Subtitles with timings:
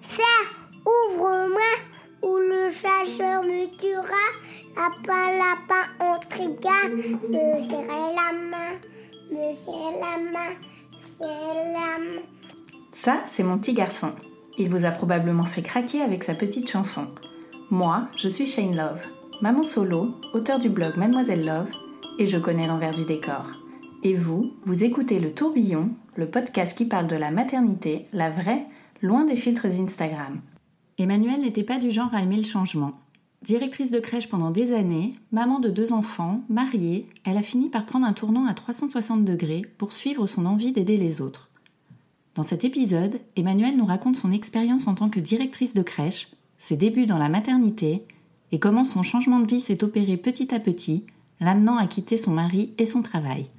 [0.00, 0.54] Serre,
[0.86, 1.72] ouvre-moi,
[2.22, 4.26] ou le chasseur me tuera.
[4.76, 6.88] Lapin, lapin, on triga.
[6.88, 8.78] Me serrer la main,
[9.30, 12.22] me serrer la main, me serrer la main.
[12.92, 14.12] Ça, c'est mon petit garçon.
[14.58, 17.08] Il vous a probablement fait craquer avec sa petite chanson.
[17.70, 19.02] Moi, je suis Shane Love,
[19.40, 21.70] maman solo, auteur du blog Mademoiselle Love,
[22.18, 23.46] et je connais l'envers du décor.
[24.02, 28.66] Et vous, vous écoutez Le Tourbillon, le podcast qui parle de la maternité, la vraie,
[29.02, 30.40] loin des filtres Instagram.
[30.96, 32.92] Emmanuelle n'était pas du genre à aimer le changement.
[33.42, 37.84] Directrice de crèche pendant des années, maman de deux enfants, mariée, elle a fini par
[37.84, 41.50] prendre un tournant à 360 degrés pour suivre son envie d'aider les autres.
[42.36, 46.76] Dans cet épisode, Emmanuelle nous raconte son expérience en tant que directrice de crèche, ses
[46.76, 48.06] débuts dans la maternité
[48.52, 51.04] et comment son changement de vie s'est opéré petit à petit,
[51.40, 53.50] l'amenant à quitter son mari et son travail.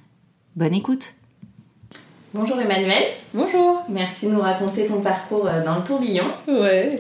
[0.56, 1.16] Bonne écoute
[2.36, 3.04] Bonjour Emmanuelle.
[3.36, 3.86] Bonjour.
[3.90, 6.24] Merci de nous raconter ton parcours euh, dans le tourbillon.
[6.48, 7.00] Ouais.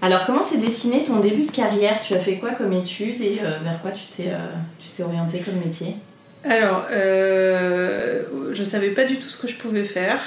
[0.00, 2.00] Alors comment s'est dessiné ton début de carrière?
[2.00, 5.56] Tu as fait quoi comme études et euh, vers quoi tu t'es euh, orienté comme
[5.56, 5.96] métier?
[6.44, 8.22] Alors, euh,
[8.54, 10.22] je savais pas du tout ce que je pouvais faire.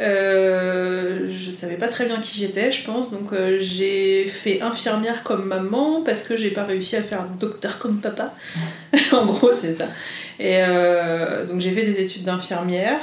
[0.00, 3.10] Je savais pas très bien qui j'étais, je pense.
[3.10, 8.00] Donc, j'ai fait infirmière comme maman parce que j'ai pas réussi à faire docteur comme
[8.00, 8.32] papa.
[9.12, 9.88] en gros, c'est ça.
[10.40, 10.58] Et
[11.48, 13.00] donc, j'ai fait des études d'infirmière.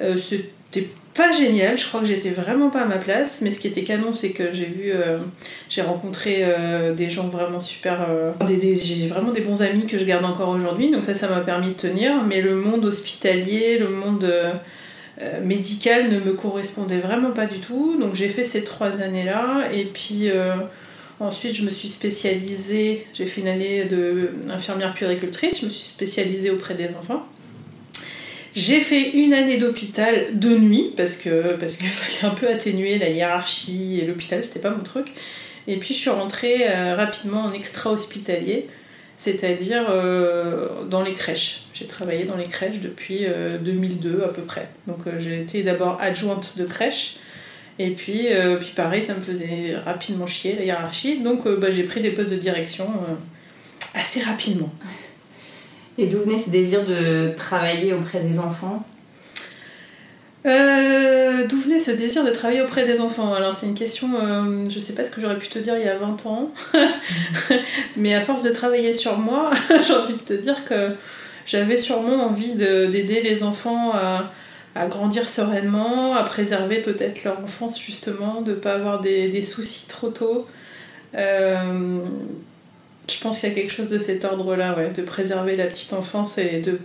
[0.00, 3.60] Euh, C'était pas génial, je crois que j'étais vraiment pas à ma place, mais ce
[3.60, 5.18] qui était canon, c'est que j'ai vu, euh,
[5.70, 8.06] j'ai rencontré euh, des gens vraiment super.
[8.46, 11.68] j'ai vraiment des bons amis que je garde encore aujourd'hui, donc ça, ça m'a permis
[11.68, 12.22] de tenir.
[12.24, 14.30] Mais le monde hospitalier, le monde
[15.42, 19.84] médical ne me correspondait vraiment pas du tout, donc j'ai fait ces trois années-là, et
[19.84, 20.30] puis.
[21.18, 23.88] Ensuite, je me suis spécialisée, j'ai fait une année
[24.46, 27.26] d'infirmière puéricultrice, je me suis spécialisée auprès des enfants.
[28.56, 32.98] J'ai fait une année d'hôpital de nuit parce que parce qu'il fallait un peu atténuer
[32.98, 35.08] la hiérarchie et l'hôpital c'était pas mon truc.
[35.68, 38.68] Et puis je suis rentrée euh, rapidement en extra hospitalier,
[39.16, 41.64] c'est-à-dire euh, dans les crèches.
[41.74, 44.68] J'ai travaillé dans les crèches depuis euh, 2002 à peu près.
[44.86, 47.18] Donc euh, j'ai été d'abord adjointe de crèche.
[47.78, 51.20] Et puis, euh, puis pareil, ça me faisait rapidement chier la hiérarchie.
[51.20, 53.14] Donc euh, bah, j'ai pris des postes de direction euh,
[53.94, 54.72] assez rapidement.
[55.98, 58.84] Et d'où venait ce désir de travailler auprès des enfants
[60.44, 63.34] Euh, D'où venait ce désir de travailler auprès des enfants?
[63.34, 65.84] Alors c'est une question, euh, je sais pas ce que j'aurais pu te dire il
[65.84, 66.52] y a 20 ans,
[67.96, 69.50] mais à force de travailler sur moi,
[69.86, 70.92] j'ai envie de te dire que
[71.46, 74.32] j'avais sûrement envie de- d'aider les enfants à,
[74.88, 80.10] grandir sereinement, à préserver peut-être leur enfance justement, de pas avoir des, des soucis trop
[80.10, 80.46] tôt.
[81.14, 81.98] Euh,
[83.10, 85.92] je pense qu'il y a quelque chose de cet ordre-là, ouais, de préserver la petite
[85.92, 86.78] enfance et de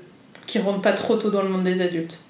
[0.47, 2.21] qui rentre pas trop tôt dans le monde des adultes.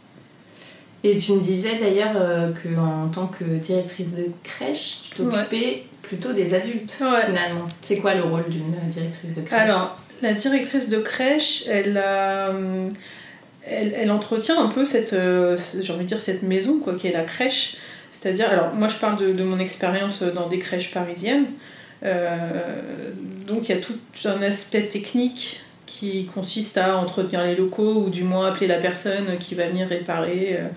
[1.04, 5.84] Et tu me disais d'ailleurs euh, que en tant que directrice de crèche, tu t'occupais
[6.04, 7.22] plutôt des adultes Ouais.
[7.26, 7.68] finalement.
[7.82, 9.60] C'est quoi le rôle d'une directrice de crèche?
[9.62, 12.90] Alors, la directrice de crèche, elle, a, hum,
[13.66, 17.08] elle, elle entretient un peu cette, euh, j'ai envie de dire, cette maison, quoi, qui
[17.08, 17.78] est la crèche.
[18.12, 21.46] C'est-à-dire, alors moi je parle de, de mon expérience dans des crèches parisiennes.
[22.04, 23.12] Euh,
[23.48, 28.10] donc il y a tout un aspect technique qui consiste à entretenir les locaux ou
[28.10, 30.68] du moins appeler la personne qui va venir réparer euh,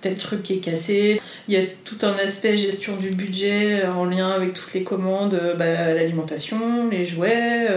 [0.00, 1.20] tel truc qui est cassé.
[1.48, 5.34] Il y a tout un aspect gestion du budget en lien avec toutes les commandes,
[5.34, 7.68] euh, bah, l'alimentation, les jouets,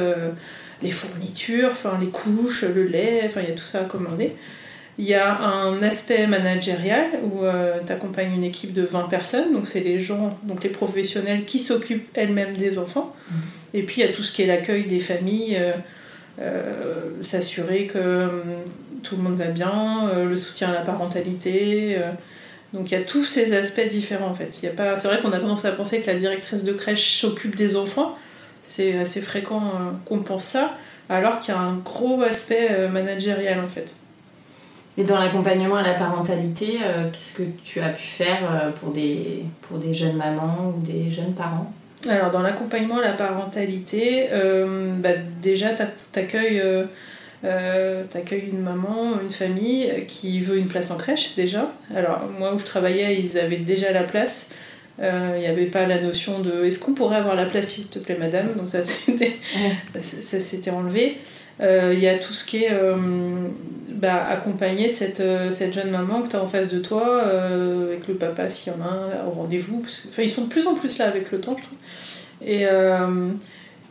[0.81, 4.35] les fournitures, enfin les couches, le lait, enfin il y a tout ça à commander.
[4.99, 7.41] Il y a un aspect managérial où
[7.85, 11.57] tu accompagnes une équipe de 20 personnes, donc c'est les gens, donc les professionnels qui
[11.57, 13.15] s'occupent elles-mêmes des enfants.
[13.73, 15.71] Et puis il y a tout ce qui est l'accueil des familles, euh,
[16.39, 18.41] euh, s'assurer que hum,
[19.03, 21.95] tout le monde va bien, euh, le soutien à la parentalité.
[21.97, 22.11] euh,
[22.73, 24.59] donc il y a tous ces aspects différents en fait.
[24.61, 24.97] Il y a pas...
[24.97, 28.17] C'est vrai qu'on a tendance à penser que la directrice de crèche s'occupe des enfants.
[28.63, 30.75] C'est assez fréquent euh, qu'on pense ça,
[31.09, 33.93] alors qu'il y a un gros aspect euh, managérial en fait.
[34.97, 38.91] Et dans l'accompagnement à la parentalité, euh, qu'est-ce que tu as pu faire euh, pour
[38.91, 41.71] des, pour des jeunes mamans ou des jeunes parents?
[42.07, 45.09] Alors, dans l'accompagnement à la parentalité, euh, bah,
[45.41, 46.61] déjà, tu accueilles
[47.45, 51.73] Euh, T'accueilles une maman, une famille qui veut une place en crèche déjà.
[51.93, 54.51] Alors moi où je travaillais, ils avaient déjà la place.
[54.99, 57.99] Il n'y avait pas la notion de est-ce qu'on pourrait avoir la place s'il te
[57.99, 58.53] plaît madame?
[58.55, 61.17] Donc ça s'était enlevé
[61.59, 62.71] il y a tout ce qui est
[64.03, 67.87] bah, accompagner cette, euh, cette jeune maman que tu as en face de toi, euh,
[67.87, 69.81] avec le papa s'il y en a un au rendez-vous.
[70.09, 71.77] Enfin, ils sont de plus en plus là avec le temps, je trouve.
[72.45, 73.29] Et, euh,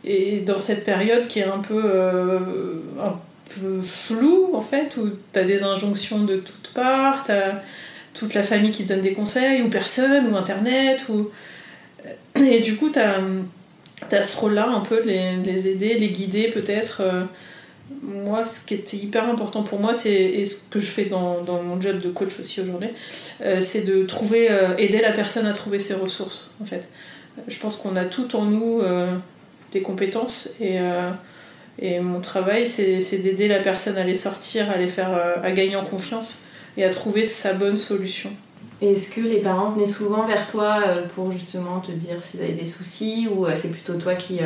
[0.03, 1.81] et dans cette période qui est un peu,
[3.01, 3.15] un
[3.81, 7.63] floue, en fait, où tu as des injonctions de toutes parts, tu as
[8.13, 11.31] toute la famille qui te donne des conseils, ou personne, ou internet, ou...
[12.35, 16.49] Et du coup, tu as, ce rôle-là un peu de les, les, aider, les guider
[16.49, 17.01] peut-être
[18.01, 21.43] moi, ce qui était hyper important pour moi, c'est, et ce que je fais dans,
[21.43, 22.89] mon job de coach aussi aujourd'hui,
[23.41, 26.89] euh, c'est de trouver, euh, aider la personne à trouver ses ressources, en fait.
[27.47, 29.07] Je pense qu'on a tout en nous euh,
[29.71, 30.77] des compétences et,
[31.79, 35.09] et mon travail, c'est, c'est d'aider la personne à les sortir, à les faire,
[35.41, 36.43] à gagner en confiance
[36.77, 38.31] et à trouver sa bonne solution.
[38.91, 40.81] Est-ce que les parents venaient souvent vers toi
[41.15, 44.39] pour justement te dire s'ils avaient des soucis ou c'est plutôt toi qui,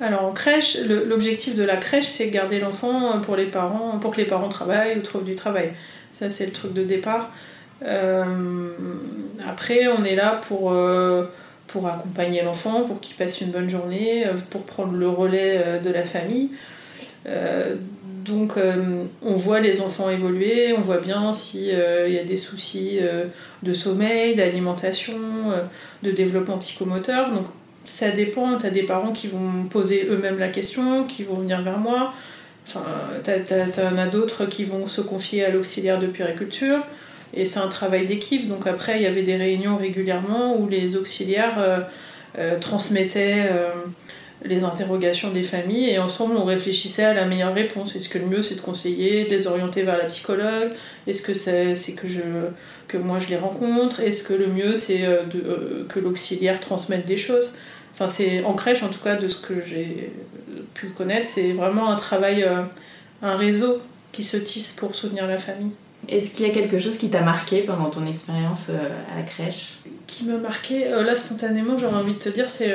[0.00, 4.18] alors en crèche, l'objectif de la crèche, c'est garder l'enfant pour les parents, pour que
[4.18, 5.72] les parents travaillent ou trouvent du travail.
[6.12, 7.30] Ça, c'est le truc de départ.
[7.84, 8.24] Euh,
[9.48, 11.26] après, on est là pour, euh,
[11.66, 15.90] pour accompagner l'enfant, pour qu'il passe une bonne journée, euh, pour prendre le relais de
[15.90, 16.50] la famille.
[18.24, 18.52] Donc,
[19.22, 22.98] on voit les enfants évoluer, on voit bien s'il y a des soucis
[23.62, 25.14] de sommeil, d'alimentation,
[26.02, 27.30] de développement psychomoteur.
[27.30, 27.46] Donc,
[27.84, 28.58] ça dépend.
[28.58, 32.12] T'as des parents qui vont poser eux-mêmes la question, qui vont venir vers moi.
[32.66, 32.84] Enfin,
[33.24, 36.80] t'en as d'autres qui vont se confier à l'auxiliaire de puériculture.
[37.34, 38.48] Et c'est un travail d'équipe.
[38.48, 41.80] Donc après, il y avait des réunions régulièrement où les auxiliaires euh,
[42.38, 43.70] euh, transmettaient euh,
[44.44, 47.96] les interrogations des familles et ensemble on réfléchissait à la meilleure réponse.
[47.96, 50.72] Est-ce que le mieux c'est de conseiller, de les orienter vers la psychologue?
[51.06, 52.22] Est-ce que c'est que, je,
[52.88, 54.00] que moi je les rencontre?
[54.00, 55.02] Est-ce que le mieux c'est
[55.88, 57.54] que l'auxiliaire transmette des choses?
[57.94, 60.12] Enfin, c'est en crèche, en tout cas, de ce que j'ai
[60.74, 62.62] pu connaître, c'est vraiment un travail, euh,
[63.20, 63.80] un réseau
[64.12, 65.72] qui se tisse pour soutenir la famille.
[66.08, 69.22] Est-ce qu'il y a quelque chose qui t'a marqué pendant ton expérience euh, à la
[69.22, 69.80] crèche?
[70.06, 72.74] Qui m'a marqué, euh, là spontanément, j'aurais envie de te dire, c'est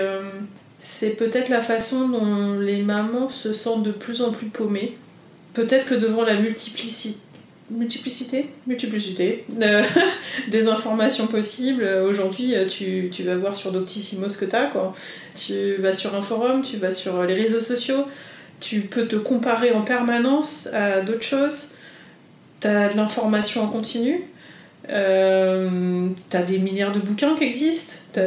[0.80, 4.98] c'est peut-être la façon dont les mamans se sentent de plus en plus paumées.
[5.54, 7.20] Peut-être que devant la multiplicité
[7.70, 9.84] multiplicité, multiplicité euh,
[10.48, 11.84] des informations possibles.
[12.08, 14.68] Aujourd'hui, euh, tu, vas voir sur Doctissimo ce que tu as.
[14.68, 14.96] Quoi.
[15.36, 18.06] Tu vas sur un forum, tu vas sur les réseaux sociaux,
[18.60, 21.70] tu peux te comparer en permanence à d'autres choses.
[22.62, 24.24] Tu as de l'information en continu.
[24.90, 27.94] Euh, tu as des milliards de bouquins qui existent.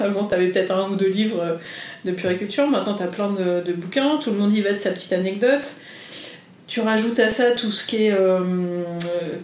[0.00, 1.58] avant, tu avais peut-être un ou deux livres
[2.04, 2.66] de puriculture.
[2.68, 4.18] Maintenant, tu as plein de, de, bouquins.
[4.18, 5.76] Tout le monde y va de sa petite anecdote.
[6.66, 8.40] Tu rajoutes à ça tout ce qui est euh,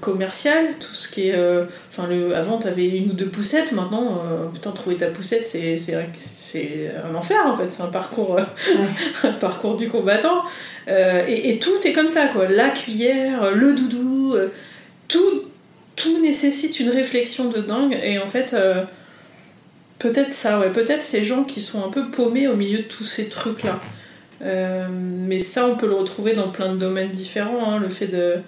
[0.01, 1.37] commercial, tout ce qui est.
[1.37, 5.07] Euh, enfin, le, avant, tu avais une ou deux poussettes, maintenant, euh, putain, trouver ta
[5.07, 8.41] poussette, c'est, c'est, un enfer en fait, c'est un parcours,
[9.23, 10.43] un parcours du combattant.
[10.89, 12.49] Et, et, tout est comme ça, quoi.
[12.49, 14.35] La cuillère, le doudou,
[15.07, 15.45] tout,
[15.97, 18.55] tout nécessite une réflexion de dingue, et en fait.
[20.03, 20.71] Peut-être ça, ouais.
[20.71, 23.79] Peut-être ces gens qui sont un peu paumés au milieu de tous ces trucs-là.
[24.43, 27.71] Euh, mais ça, on peut le retrouver dans plein de domaines différents.
[27.73, 27.79] Hein.
[27.79, 28.39] Le fait de,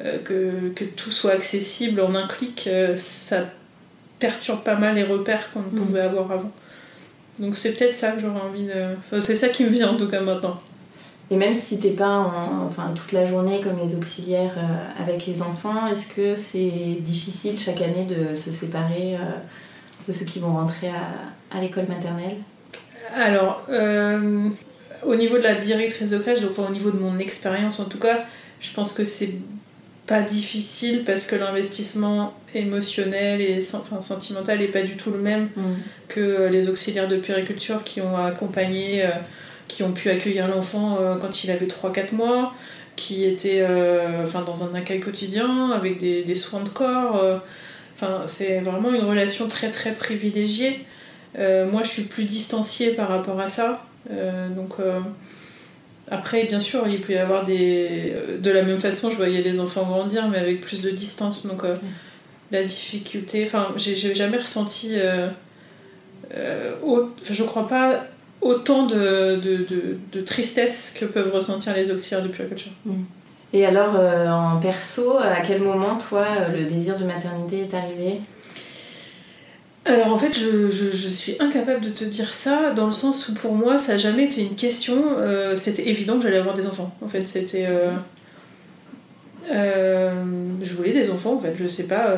[0.00, 3.46] euh, que, que, tout soit accessible en un clic, euh, ça
[4.18, 5.74] perturbe pas mal les repères qu'on mm.
[5.74, 6.52] pouvait avoir avant.
[7.38, 8.94] Donc c'est peut-être ça que j'aurais envie de...
[8.98, 10.60] Enfin, c'est ça qui me vient en tout cas maintenant.
[11.30, 14.54] Et même si t'es pas en, enfin, toute la journée comme les auxiliaires
[15.00, 19.16] avec les enfants, est-ce que c'est difficile chaque année de se séparer
[20.08, 22.36] de ceux qui vont rentrer à, à l'école maternelle?
[23.14, 23.62] Alors,
[25.06, 28.00] au niveau de la directrice de crèche, donc au niveau de mon expérience en tout
[28.00, 28.24] cas,
[28.60, 29.34] je pense que c'est
[30.10, 35.50] pas difficile parce que l'investissement émotionnel et enfin, sentimental n'est pas du tout le même
[35.56, 35.62] mm.
[36.08, 39.10] que les auxiliaires de puériculture qui ont accompagné, euh,
[39.70, 42.54] qui ont pu accueillir l'enfant euh, quand il avait 3-4 mois,
[42.96, 47.40] qui étaient euh, enfin, dans un accueil quotidien avec des, des soins de corps.
[47.94, 50.84] Enfin, c'est vraiment une relation très très privilégiée.
[51.36, 53.84] moi, je suis plus distanciée par rapport à ça.
[54.10, 55.00] Euh, donc euh,
[56.10, 58.14] après, bien sûr, il peut y avoir des.
[58.38, 61.46] De la même façon, je voyais les enfants grandir, mais avec plus de distance.
[61.46, 61.74] Donc, euh,
[62.50, 63.44] la difficulté.
[63.46, 64.96] Enfin, j'ai jamais ressenti.
[66.32, 68.06] je crois pas
[68.40, 69.66] autant de, de,
[70.12, 72.72] de, tristesse que peuvent ressentir les auxiliaires de puriculture.
[72.84, 73.02] Mm.
[73.52, 78.20] Et alors, en perso, à quel moment, toi, le désir de maternité est arrivé?
[79.86, 83.28] Alors en fait, je, je, je, suis incapable de te dire ça, dans le sens
[83.28, 85.02] où pour moi, ça n'a jamais été une question.
[85.18, 86.94] Euh, c'était évident que j'allais avoir des enfants.
[87.02, 87.66] En fait, c'était.
[89.50, 90.12] Euh,
[90.62, 92.14] je voulais des enfants en fait, je sais pas.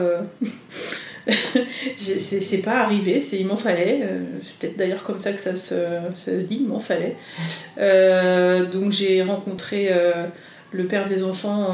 [1.97, 4.00] c'est pas arrivé, c'est il m'en fallait.
[4.45, 5.75] c'est peut-être d'ailleurs comme ça que ça se,
[6.14, 7.17] ça se dit, il m'en fallait.
[8.71, 9.91] donc j'ai rencontré
[10.73, 11.69] le père des enfants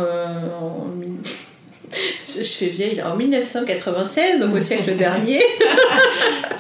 [0.61, 0.87] en
[2.26, 5.40] je fais vieille, en 1996, donc au siècle dernier.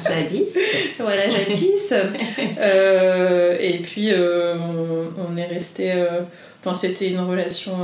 [0.06, 0.56] jadis.
[0.98, 1.92] Voilà, jadis.
[2.58, 4.56] Euh, et puis, euh,
[5.16, 5.92] on, est resté.
[6.70, 7.76] Euh, c'était une relation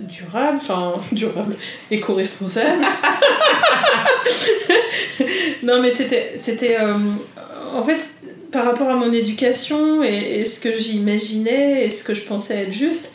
[0.00, 1.56] durable, enfin, durable,
[1.90, 2.82] éco-responsable.
[5.62, 6.32] non, mais c'était.
[6.36, 6.76] c'était
[7.74, 7.98] en fait,
[8.50, 12.72] par rapport à mon éducation et ce que j'imaginais et ce que je pensais être
[12.72, 13.12] juste,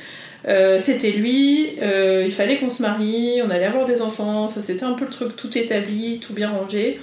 [0.47, 4.61] euh, c'était lui, euh, il fallait qu'on se marie, on allait avoir des enfants, enfin,
[4.61, 6.99] c'était un peu le truc tout établi, tout bien rangé.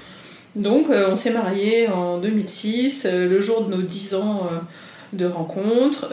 [0.54, 4.49] Donc euh, on s'est mariés en 2006, le jour de nos 10 ans
[5.12, 6.12] de rencontre.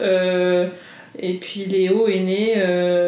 [1.18, 2.54] Et puis Léo est né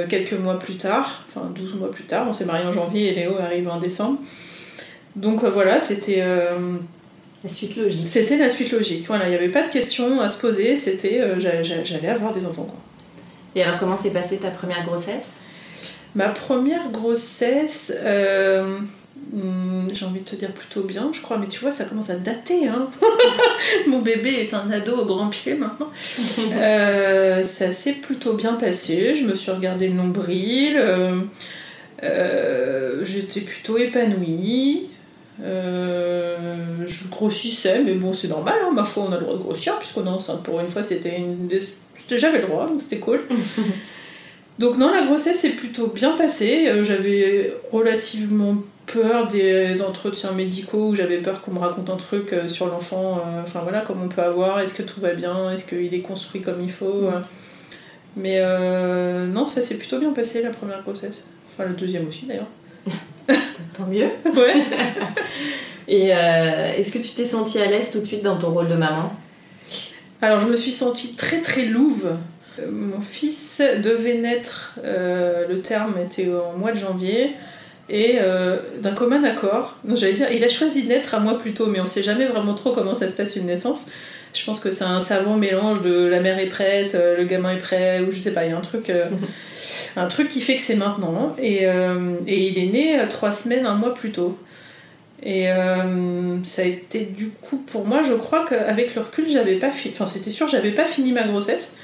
[0.09, 3.15] quelques mois plus tard, enfin 12 mois plus tard, on s'est mariés en janvier et
[3.15, 4.19] Léo arrive en décembre.
[5.17, 6.25] Donc voilà, c'était...
[7.45, 8.07] La suite logique.
[8.07, 9.05] C'était la suite logique.
[9.09, 12.63] Voilà, il n'y avait pas de questions à se poser, c'était j'allais avoir des enfants.
[12.63, 12.79] Quoi.
[13.57, 15.41] Et alors, comment s'est passée ta première grossesse?
[16.15, 17.93] Ma première grossesse,
[19.35, 21.85] euh, hmm, j'ai envie de te dire plutôt bien, je crois, mais tu vois, ça
[21.85, 22.69] commence à dater.
[22.69, 22.91] Hein
[23.87, 25.91] Mon bébé est un ado au grand pied maintenant.
[26.53, 29.15] Euh, ça s'est plutôt bien passé.
[29.15, 30.77] Je me suis regardé le nombril.
[32.03, 34.89] Euh, j'étais plutôt épanouie.
[35.41, 39.79] je grossissais, mais bon, c'est normal, hein, ma foi, on a le droit de grossir,
[39.79, 40.43] puisqu'on est enceinte.
[40.43, 41.49] Pour une fois, c'était une
[42.17, 43.21] j'avais le droit, donc c'était cool.
[44.59, 46.69] donc non, la grossesse s'est plutôt bien passée.
[46.69, 52.33] Euh, j'avais relativement peur des entretiens médicaux où j'avais peur qu'on me raconte un truc
[52.33, 55.51] euh, sur l'enfant, euh, enfin voilà, comme on peut avoir, est-ce que tout va bien,
[55.53, 57.11] est-ce qu'il est construit comme il faut?
[58.17, 58.43] Mais
[59.27, 61.25] non, ça s'est plutôt bien passé la première grossesse.
[61.49, 62.49] Enfin, la deuxième aussi d'ailleurs.
[63.75, 64.09] Tant mieux.
[64.25, 64.63] Ouais.
[65.89, 68.75] Et est-ce que tu t'es sentie à l'aise tout de suite dans ton rôle de
[68.75, 69.13] maman?
[70.23, 72.17] Alors je me suis sentie très très louve.
[72.59, 77.33] Euh, mon fils devait naître, euh, le terme était au mois de janvier,
[77.93, 81.55] et euh, d'un commun accord, j'allais dire, il a choisi de naître un mois plus
[81.55, 83.87] tôt, mais on ne sait jamais vraiment trop comment ça se passe une naissance.
[84.35, 87.59] Je pense que c'est un savant mélange de la mère est prête, le gamin est
[87.59, 88.91] prêt, ou je sais pas, il y a un truc,
[89.97, 91.37] un truc qui fait que c'est maintenant.
[91.39, 94.39] Et, et il est né trois semaines, un mois plus tôt.
[95.23, 99.57] Et euh, ça a été du coup pour moi, je crois qu'avec le recul, j'avais
[99.57, 99.95] pas fini.
[99.95, 101.77] Enfin, c'était sûr, j'avais pas fini ma grossesse.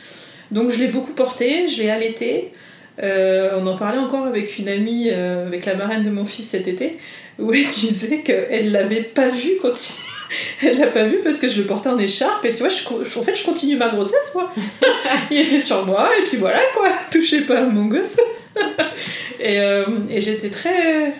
[0.50, 2.52] Donc je l'ai beaucoup porté, je l'ai allaité.
[3.02, 6.48] Euh, on en parlait encore avec une amie, euh, avec la marraine de mon fils
[6.48, 6.98] cet été,
[7.38, 9.94] où elle disait qu'elle l'avait pas vu quand il...
[10.66, 12.86] elle l'a pas vu parce que je le portais en écharpe et tu vois, je,
[13.18, 14.52] en fait, je continue ma grossesse, moi.
[15.30, 18.16] il était sur moi et puis voilà quoi, touchez pas à mon gosse.
[19.40, 19.58] et,
[20.10, 21.14] et j'étais très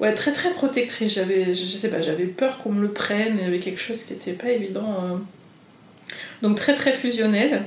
[0.00, 1.14] ouais, très très protectrice.
[1.14, 3.36] J'avais, je sais pas, j'avais peur qu'on me le prenne.
[3.38, 4.96] Il y avait quelque chose qui n'était pas évident.
[5.02, 5.16] Euh.
[6.42, 7.64] Donc très très fusionnel.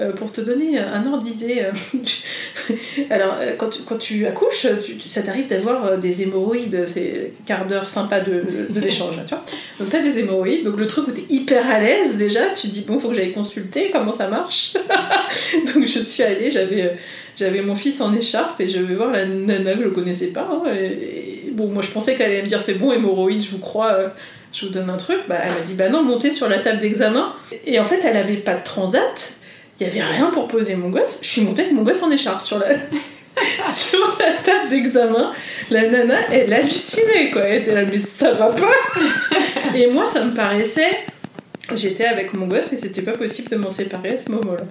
[0.00, 2.74] Euh, pour te donner un ordre d'idée, euh,
[3.10, 4.66] alors quand tu, quand tu accouches,
[5.08, 9.44] ça t'arrive d'avoir des hémorroïdes, c'est quart d'heure sympa de, de, l'échange, tu vois.
[9.78, 12.72] Donc t'as des hémorroïdes, donc le truc où t'es hyper à l'aise déjà, tu te
[12.72, 14.74] dis bon, faut que j'aille consulter comment ça marche?
[15.74, 16.96] donc je suis allée, j'avais
[17.36, 20.48] j'avais mon fils en écharpe et je vais voir la nana que je connaissais pas.
[20.50, 23.58] Hein, et, bon, moi je pensais qu'elle allait me dire c'est bon, hémorroïde, je vous
[23.58, 24.08] crois, euh,
[24.52, 25.18] je vous donne un truc.
[25.28, 27.34] Bah, elle m'a dit bah non, montez sur la table d'examen.
[27.66, 29.34] Et en fait, elle avait pas de transat,
[29.82, 31.18] il y avait rien pour poser mon gosse.
[31.22, 32.68] Je suis montée avec mon gosse en écharpe sur la.
[33.72, 35.32] sur la table d'examen,
[35.70, 37.42] la nana, elle hallucinait quoi.
[37.42, 40.90] Elle était là, mais ça va pas Et moi, ça me paraissait.
[41.74, 44.64] J'étais avec mon gosse et c'était pas possible de m'en séparer à ce moment-là.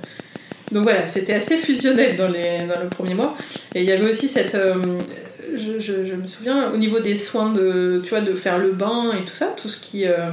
[0.71, 3.35] Donc voilà, c'était assez fusionnel dans, les, dans le premier mois.
[3.75, 4.55] Et il y avait aussi cette.
[4.55, 4.75] Euh,
[5.55, 9.11] je, je, me souviens, au niveau des soins de, tu vois, de faire le bain
[9.19, 10.29] et tout ça, tout ce qui, euh,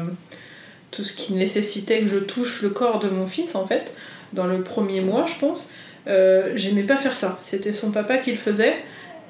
[0.92, 3.92] tout ce qui nécessitait que je touche le corps de mon fils, en fait,
[4.32, 5.70] dans le premier mois, je pense,
[6.06, 7.38] euh, j'aimais pas faire ça.
[7.42, 8.74] C'était son papa qui le faisait.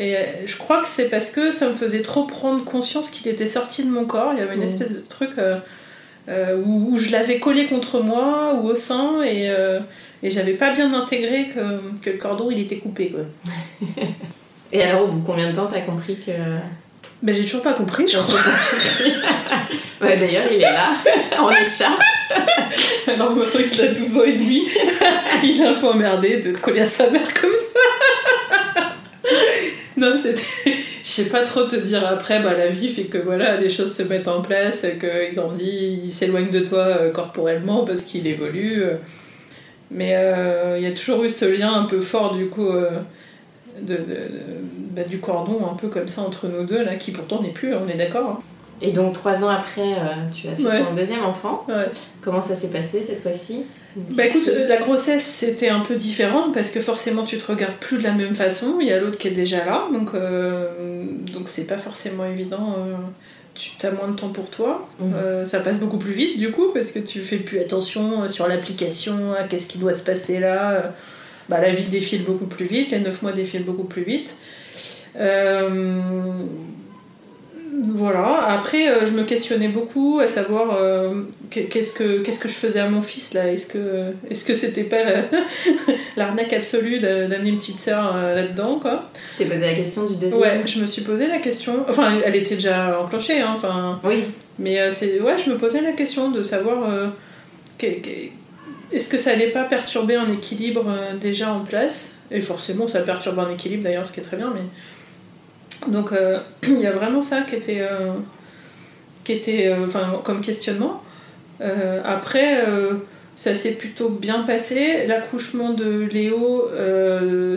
[0.00, 0.14] Et
[0.46, 3.84] je crois que c'est parce que ça me faisait trop prendre conscience qu'il était sorti
[3.84, 4.32] de mon corps.
[4.32, 4.64] Il y avait une mmh.
[4.64, 5.30] espèce de truc
[6.28, 9.50] où, où, je l'avais collé contre moi ou au sein et
[10.22, 13.20] et j'avais pas bien intégré que, que, le cordon il était coupé quoi.
[14.72, 16.32] Et alors au bout de combien de temps t'as compris que...
[17.22, 18.40] Ben j'ai toujours pas compris je crois.
[20.00, 20.90] D'ailleurs il est là,
[21.38, 22.02] en écharpe.
[23.08, 24.68] alors maintenant qu'il a 12 ans et demi,
[25.42, 27.80] il est un peu emmerdé de coller à sa mère comme ça.
[29.96, 30.42] non c'était...
[31.08, 33.94] Je sais pas trop te dire après, bah, la vie fait que voilà, les choses
[33.94, 38.82] se mettent en place, qu'il grandit, il s'éloigne de toi euh, corporellement parce qu'il évolue.
[38.82, 38.96] Euh.
[39.90, 42.70] Mais euh, il y a toujours eu ce lien un peu fort du coup
[43.80, 43.98] de,
[44.90, 47.74] bah, du cordon un peu comme ça entre nous deux, là, qui pourtant n'est plus,
[47.74, 48.38] on est d'accord.
[48.38, 48.57] hein.
[48.80, 50.82] Et donc trois ans après, euh, tu as fait Ouais.
[50.84, 51.64] ton deuxième enfant.
[51.68, 51.86] Ouais.
[52.22, 53.64] Comment ça s'est passé cette fois-ci?
[54.16, 57.74] Bah écoute, euh, la grossesse c'était un peu différent parce que forcément tu te regardes
[57.76, 60.68] plus de la même façon, il y a l'autre qui est déjà là, donc euh,
[61.32, 62.76] donc c'est pas forcément évident.
[62.78, 62.94] euh,
[63.54, 65.12] tu as moins de temps pour toi, Mhm.
[65.16, 68.46] Euh, ça passe beaucoup plus vite du coup parce que tu fais plus attention sur
[68.46, 70.92] l'application, à qu'est-ce qui doit se passer là.
[71.48, 74.36] bah, la vie défile beaucoup plus vite, les 9 mois défilent beaucoup plus vite.
[77.80, 82.48] Voilà, après euh, je me questionnais beaucoup à savoir euh, qu'est- qu'est-ce que qu'est-ce que
[82.48, 83.52] je faisais à mon fils là?
[83.52, 85.24] Est-ce que est-ce que c'était pas la-
[86.16, 89.06] l'arnaque absolue d'amener une petite sœur euh, là-dedans quoi?
[89.30, 90.40] Tu t'es posé la question du deuxième?
[90.40, 91.84] Ouais, je me suis posé la question.
[91.88, 94.24] Enfin, elle était déjà enclenchée, hein, enfin, Oui.
[94.58, 96.88] mais c'est ouais, je me posais la question de savoir
[98.92, 100.86] est-ce que ça allait pas perturber un équilibre
[101.20, 102.16] déjà en place?
[102.30, 104.62] Et forcément, ça perturbe un équilibre d'ailleurs, ce qui est très bien, mais
[105.86, 108.12] donc euh, il y a vraiment ça qui était euh,
[109.24, 109.86] qui était euh,
[110.24, 111.02] comme questionnement.
[112.04, 112.64] Après,
[113.34, 115.06] ça s'est plutôt bien passé.
[115.08, 116.68] L'accouchement de Léo,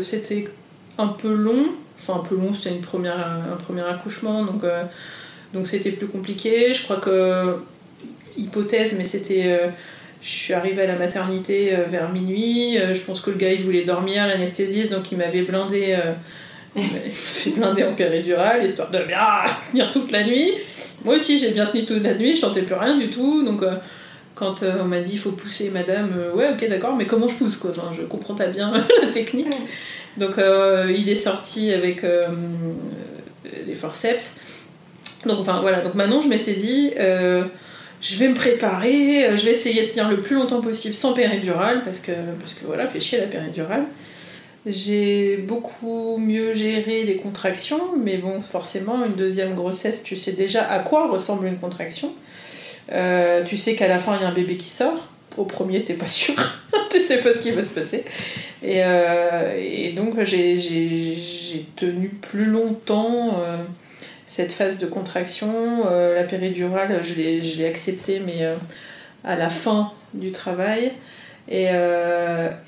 [0.02, 0.46] c'était
[0.98, 1.68] un peu long.
[2.00, 4.66] Enfin, un peu long, c'était une première, un premier accouchement, donc
[5.54, 6.74] donc c'était plus compliqué.
[6.74, 7.58] Je crois que,
[8.36, 9.60] hypothèse, mais c'était.
[10.24, 12.78] je suis arrivée à la maternité vers minuit.
[12.78, 15.96] je pense que le gars il voulait dormir, l'anesthésiste, donc il m'avait blindé.
[16.76, 19.20] Il m'avait fait blinder en péridurale, histoire de bien
[19.72, 20.52] tenir toute la nuit.
[21.04, 23.44] Moi aussi, j'ai bien tenu toute la nuit, je sentais plus rien du tout.
[23.44, 23.76] Donc, euh,
[24.36, 27.28] quand euh, on m'a dit il faut pousser madame, euh, ouais, ok, d'accord, mais comment
[27.28, 27.72] je pousse quoi?
[27.72, 29.54] Enfin, Je comprends pas bien la technique.
[30.18, 32.06] Donc, il est sorti avec
[33.66, 34.40] les forceps.
[35.26, 35.80] Donc, enfin, voilà.
[35.80, 36.92] Donc, maintenant, je m'étais dit.
[36.98, 41.82] je vais me préparer, je vais essayer de tenir le plus longtemps possible sans péridurale,
[41.86, 43.86] parce que, parce que voilà, fait chier la péridurale.
[44.66, 50.70] J'ai beaucoup mieux géré les contractions, mais bon, forcément, une deuxième grossesse, tu sais déjà
[50.70, 52.14] à quoi ressemble une contraction.
[52.92, 55.08] Euh, tu sais qu'à la fin, il y a un bébé qui sort.
[55.38, 56.36] Au premier, t'es pas sûr.
[56.92, 58.04] tu sais pas ce qui va se passer.
[58.62, 63.58] Et, euh, donc, j'ai- tenu plus longtemps euh,
[64.28, 65.86] cette phase de contraction.
[65.90, 68.46] La péridurale, je l'ai acceptée, mais
[69.24, 70.92] à la fin du travail.
[71.50, 71.68] Et,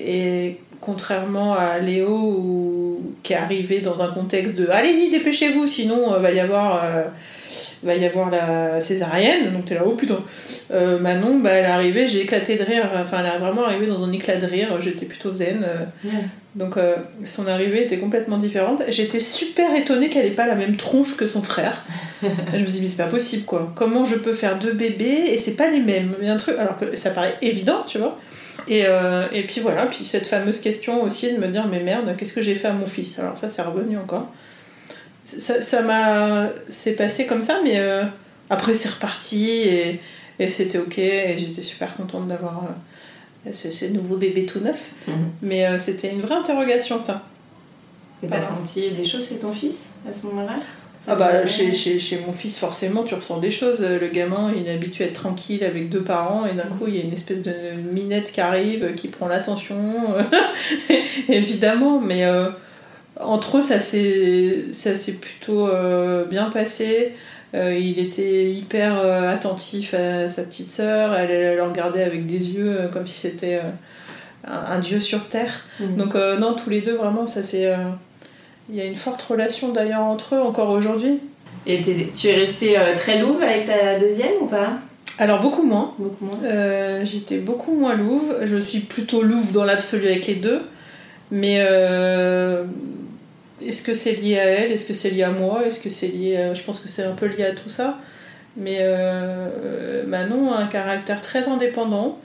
[0.00, 6.18] et contrairement à Léo, qui est arrivé dans un contexte de allez-y, dépêchez-vous, sinon euh,
[6.18, 6.84] va y avoir.
[6.84, 7.04] euh,
[7.84, 10.16] va y avoir la césarienne, donc t'es là, oh putain.
[10.72, 13.86] Euh, Manon, bah, elle est arrivée, j'ai éclaté de rire, enfin elle est vraiment arrivée
[13.86, 15.62] dans un éclat de rire, j'étais plutôt zen.
[15.62, 15.84] euh,
[16.54, 18.82] donc euh, son arrivée était complètement différente.
[18.88, 21.84] J'étais super étonnée qu'elle ait pas la même tronche que son frère.
[22.22, 23.70] Je me suis dit, mais c'est pas possible quoi.
[23.74, 26.14] Comment je peux faire deux bébés et c'est pas les mêmes?
[26.24, 28.18] Un truc, alors que ça paraît évident, tu vois.
[28.68, 32.14] Et, euh, et puis voilà, puis cette fameuse question aussi de me dire, mais merde,
[32.16, 33.18] qu'est-ce que j'ai fait à mon fils?
[33.18, 34.32] Alors ça, c'est revenu encore.
[35.24, 36.48] Ça m'a.
[36.70, 38.04] C'est passé comme ça, mais euh,
[38.50, 40.00] après, c'est reparti et,
[40.38, 40.98] et c'était ok.
[40.98, 42.64] Et j'étais super contente d'avoir
[43.46, 44.90] euh, ce, ce nouveau bébé tout neuf.
[45.08, 45.14] Mhm.
[45.42, 47.22] Mais c'était une vraie interrogation, ça.
[48.22, 50.56] Et t'as senti des choses chez ton fils à ce moment-là?
[51.06, 53.80] Ah bah, chez, chez, chez mon fils, forcément, tu ressens des choses.
[53.80, 56.96] Le gamin, il est habitué à être tranquille avec deux parents, et d'un coup, il
[56.96, 57.52] y a une espèce de
[57.92, 59.76] minette qui arrive, qui prend l'attention.
[61.28, 62.48] Évidemment, mais euh,
[63.20, 67.12] entre eux, ça s'est s'est plutôt euh, bien passé.
[67.54, 72.26] Euh, il était hyper euh, attentif à sa petite sœur, elle, elle le regardait avec
[72.26, 73.70] des yeux euh, comme si c'était euh,
[74.48, 75.64] un, un dieu sur terre.
[75.78, 75.96] Mhm.
[75.96, 77.72] Donc euh, non, tous les deux, vraiment, ça c'est...
[78.70, 81.20] Il y a une forte relation d'ailleurs entre eux encore aujourd'hui.
[81.66, 84.78] Et tu es restée euh, très louve avec ta deuxième ou pas?
[85.18, 85.94] Alors beaucoup moins.
[85.98, 86.38] Beaucoup moins.
[86.44, 88.34] Euh, J'étais beaucoup moins louve.
[88.42, 90.62] Je suis plutôt louve dans l'absolu avec les deux.
[91.30, 92.64] Mais euh,
[93.64, 94.72] est-ce que c'est lié à elle?
[94.72, 95.62] Est-ce que c'est lié à moi?
[95.66, 97.98] Est-ce que c'est lié à- Je pense que c'est un peu lié à tout ça.
[98.56, 102.18] Mais euh, Manon a un caractère très indépendant.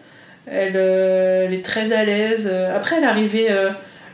[0.47, 2.52] Elle, elle est très à l'aise.
[2.75, 3.47] Après, elle est arrivée...
[3.52, 3.69] euh,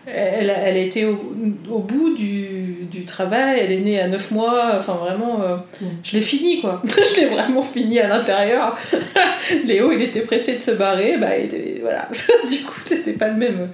[0.07, 1.33] elle, elle été au,
[1.69, 5.85] au bout du, du travail, elle est née à 9 mois, enfin vraiment, euh, Mm.
[6.03, 6.81] je l'ai fini quoi.
[6.85, 8.77] je l'ai vraiment fini à l'intérieur.
[9.65, 12.07] Léo, il était pressé de se barrer, bah, il était- voilà.
[12.49, 13.69] du coup, c'était pas le même,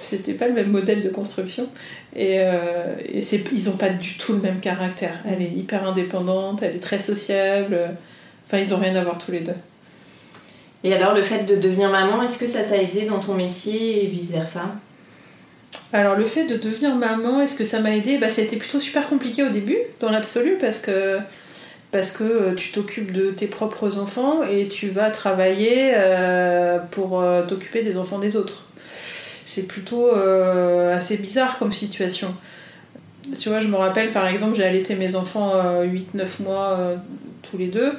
[0.00, 1.68] c'était pas le même modèle de construction.
[2.16, 3.20] Et, euh, et
[3.52, 5.18] ils ont pas du tout le même caractère.
[5.28, 7.76] Elle est hyper indépendante, elle est très sociable.
[8.46, 9.54] Enfin, ils ont rien à voir tous les deux.
[10.84, 14.04] Et alors, le fait de devenir maman, est-ce que ça t'a aidé dans ton métier
[14.04, 14.66] et vice-versa?
[15.94, 18.18] Alors le fait de devenir maman, est-ce que ça m'a aidé?
[18.18, 21.20] Bah, C'était plutôt super compliqué au début, dans l'absolu, parce que,
[21.94, 27.82] euh, tu t'occupes de tes propres enfants et tu vas travailler euh, pour euh, t'occuper
[27.82, 28.64] des enfants des autres.
[28.98, 32.34] C'est plutôt assez bizarre comme situation.
[33.38, 35.52] tu vois, je me rappelle par exemple, j'ai allaité mes enfants
[35.84, 36.80] 8-9 mois
[37.48, 37.92] tous les deux.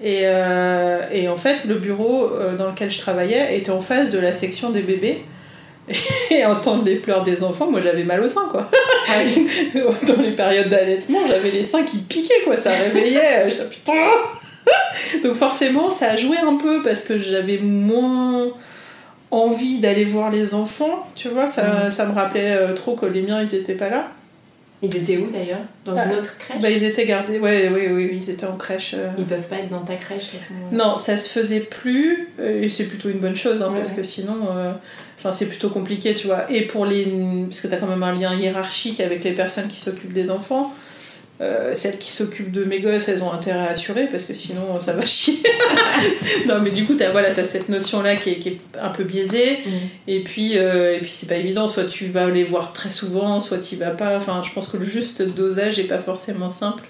[0.00, 4.70] Et, en fait, le bureau dans lequel je travaillais était en face de la section
[4.70, 5.24] des bébés.
[6.30, 8.70] Et entendre les pleurs des enfants, moi j'avais mal au sein quoi.
[10.06, 13.50] Dans les périodes d'allaitement, j'avais les seins qui piquaient quoi, ça réveillait.
[13.50, 13.92] J'étais putain
[15.24, 18.48] Donc forcément, ça a joué un peu parce que j'avais moins
[19.30, 21.90] envie d'aller voir les enfants, tu vois, ça, mm.
[21.90, 24.08] ça me rappelait euh, trop que les miens ils étaient pas là.
[24.82, 27.86] Ils étaient où d'ailleurs Dans une ah, autre crèche bah, Ils étaient gardés, ouais, oui,
[27.90, 28.94] oui, ils étaient en crèche.
[28.94, 29.08] Euh.
[29.16, 32.28] Ils peuvent pas être dans ta crèche à ce moment-là Non, ça se faisait plus,
[32.40, 34.38] euh, et c'est plutôt une bonne chose, hein, parce que sinon,
[35.18, 36.50] enfin, c'est plutôt compliqué, tu vois.
[36.50, 37.06] Et pour les.
[37.48, 40.30] Parce que tu as quand même un lien hiérarchique avec les personnes qui s'occupent des
[40.30, 40.74] enfants.
[41.40, 44.78] Euh, celles qui s'occupent de mes gosses, elles ont intérêt à assurer parce que sinon
[44.78, 45.42] ça va chier.
[46.46, 48.90] non, mais du coup, tu as, voilà, as cette notion-là qui est, qui est, un
[48.90, 49.58] peu biaisée.
[49.64, 49.70] Mm.
[50.08, 51.66] Et puis, euh, et puis c'est pas évident.
[51.66, 54.16] Soit tu vas les voir très souvent, soit tu vas pas.
[54.16, 56.84] Enfin, je pense que le juste dosage est pas forcément simple.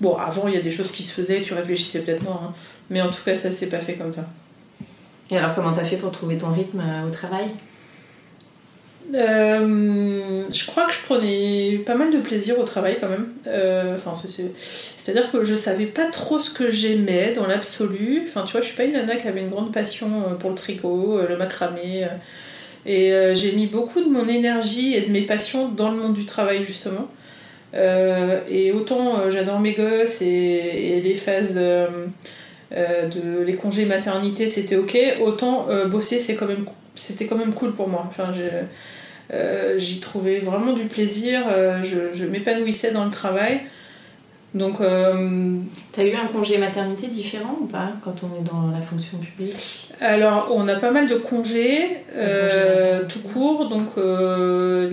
[0.00, 2.40] Bon, avant, il y a des choses qui se faisaient, tu réfléchissais peut-être moins.
[2.44, 2.54] Hein.
[2.90, 4.26] Mais en tout cas, ça s'est pas fait comme ça.
[5.30, 7.50] Et alors, comment t'as fait pour trouver ton rythme euh, au travail?
[9.14, 13.28] Euh, je crois que je prenais pas mal de plaisir au travail quand même.
[13.46, 13.96] Euh,
[14.96, 18.22] c'est-à-dire que je savais pas trop ce que j'aimais dans l'absolu.
[18.28, 20.50] Enfin, tu vois, je suis pas une nana qui avait une grande passion euh, pour
[20.50, 22.06] le tricot, le macramé.
[22.86, 26.24] Et j'ai mis beaucoup de mon énergie et de mes passions dans le monde du
[26.24, 27.08] travail justement.
[27.74, 31.86] et autant j'adore mes gosses et, les phases de,
[33.44, 38.10] les congés maternité c'était ok, autant bosser c'était quand même cool pour moi.
[39.32, 43.60] Euh, j'y trouvais vraiment du plaisir, euh, je, m'épanouissais dans le travail.
[44.54, 45.58] Donc, euh,
[45.92, 49.92] T'as eu un congé maternité différent ou pas quand on est dans la fonction publique?
[50.00, 51.86] Alors, on a pas mal de congés,
[53.08, 54.88] tout court, donc je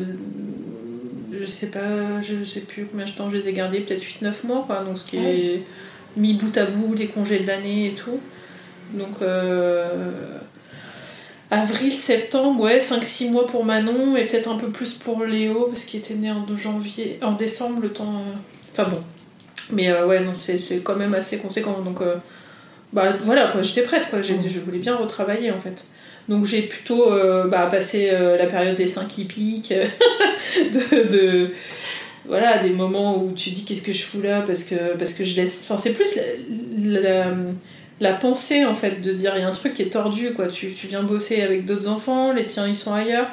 [1.45, 4.63] sais pas, je sais plus combien de temps je les ai gardés, peut-être 8-9 mois,
[4.67, 5.63] quoi, donc ce qui est
[6.15, 8.19] mis bout à bout, les congés de l'année et tout.
[8.93, 9.17] Donc,
[11.49, 15.85] Avril, septembre, ouais, 5-6 mois pour Manon et peut-être un peu plus pour Léo parce
[15.85, 18.13] qu'il était né en janvier, en décembre, le temps.
[18.15, 18.33] Euh,
[18.73, 18.99] enfin bon.
[19.71, 21.79] Mais euh, ouais, non, c'est quand même assez conséquent.
[21.79, 22.15] Donc euh,
[22.91, 24.19] bah voilà, quoi, j'étais prête, quoi.
[24.19, 24.23] Mm.
[24.45, 25.85] Je voulais bien retravailler en fait.
[26.27, 27.09] Donc j'ai plutôt
[27.45, 29.73] bah, passé la période des seins qui piquent,
[30.73, 31.51] de,
[32.25, 35.23] voilà, des moments où tu dis qu'est-ce que je fous là parce que, parce que
[35.23, 35.61] je laisse.
[35.63, 36.19] Enfin, c'est plus
[36.77, 37.33] la la
[38.13, 40.47] pensée en fait de dire il y a un truc qui est tordu quoi.
[40.47, 43.27] Tu, tu viens bosser avec d'autres enfants les tiens ils sont ailleurs.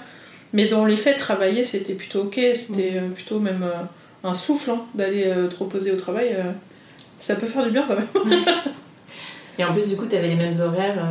[0.52, 2.40] Mais dans les faits travailler c'était plutôt ok.
[2.54, 6.34] C'était euh, plutôt même euh, un souffle hein, d'aller euh, te reposer au travail
[7.18, 8.08] ça peut faire du bien quand même.
[9.58, 11.06] Et en plus du coup tu avais les mêmes horaires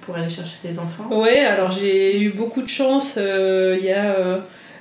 [0.00, 1.08] pour aller chercher tes enfants.
[1.10, 4.40] Ouais alors j'ai eu beaucoup de chance il y a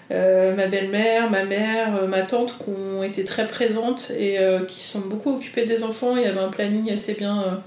[0.10, 5.34] ma belle-mère, ma mère, ma tante qui ont été très présentes et qui sont beaucoup
[5.34, 6.15] occupées des enfants.
[6.15, 7.62] Il y avait un planning assez bien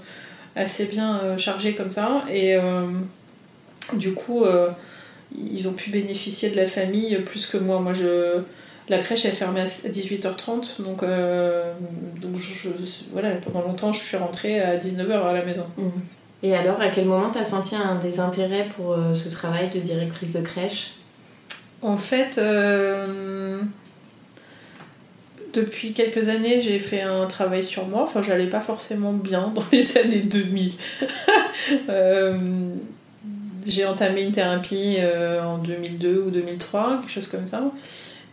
[0.57, 2.25] assez bien euh, chargé comme ça.
[2.29, 2.87] Et euh,
[3.93, 4.69] du coup, euh,
[5.37, 7.79] ils ont pu bénéficier de la famille plus que moi.
[7.79, 8.41] Moi, je
[8.89, 11.03] la crèche est fermée à 18h30 donc,
[12.21, 12.69] donc je,
[13.11, 15.65] voilà, pendant longtemps je suis rentrée à 19h à la maison.
[15.77, 15.89] Mmh.
[16.43, 20.31] Et alors à quel moment tu as senti un désintérêt pour ce travail de directrice
[20.31, 20.93] de crèche?
[21.81, 22.39] En fait,
[25.53, 28.03] depuis quelques années, j'ai fait un travail sur moi.
[28.03, 30.71] Enfin, j'allais pas forcément bien dans les années 2000.
[31.89, 32.37] Euh,
[33.65, 37.63] j'ai entamé une thérapie euh, en 2002 ou 2003, quelque chose comme ça.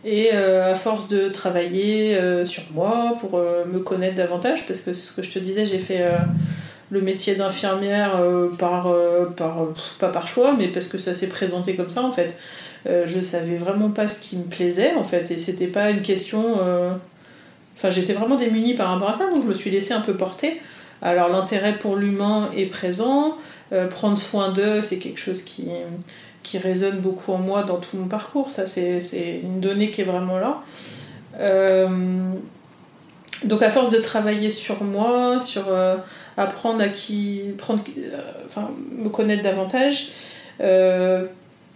[0.05, 5.11] Et euh, à force de travailler sur moi pour me connaître davantage, parce que ce
[5.11, 6.07] que je te disais, j'ai fait
[6.91, 8.21] le métier d'infirmière
[8.57, 8.93] par,
[9.35, 9.67] par,
[9.99, 12.37] pas par choix, mais parce que ça s'est présenté comme ça en fait.
[12.85, 16.59] Je savais vraiment pas ce qui me plaisait en fait, et c'était pas une question
[17.77, 20.13] Enfin, j'étais vraiment démunie par rapport à ça, donc je me suis laissée un peu
[20.13, 20.61] porter.
[21.01, 23.37] Alors, l'intérêt pour l'humain est présent.
[23.73, 25.67] Euh, prendre soin d'eux, c'est quelque chose qui,
[26.41, 28.49] qui résonne beaucoup en moi dans tout mon parcours.
[28.49, 30.63] Ça, c'est une donnée qui est vraiment là.
[31.39, 31.87] Euh,
[33.43, 35.97] donc, à force de travailler sur moi, sur euh,
[36.37, 37.41] apprendre à qui.
[37.57, 37.83] Prendre,
[38.45, 40.11] enfin, me connaître davantage.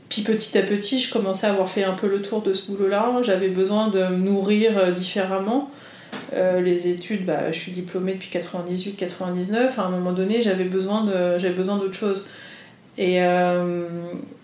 [0.10, 2.72] Puis petit à petit, je commençais à avoir fait un peu le tour de ce
[2.72, 3.22] boulot-là.
[3.22, 5.70] J'avais besoin de me nourrir différemment.
[6.34, 9.80] Euh, les études, bah, je suis diplômée depuis 98-99.
[9.80, 12.28] À un moment donné, j'avais besoin de, besoin d'autre chose.
[12.98, 13.88] Et euh,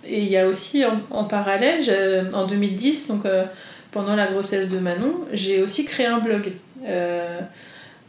[0.07, 3.43] il y a aussi en, parallèle, en 2010, donc euh,
[3.91, 6.53] pendant la grossesse de Manon, j'ai aussi créé un blog.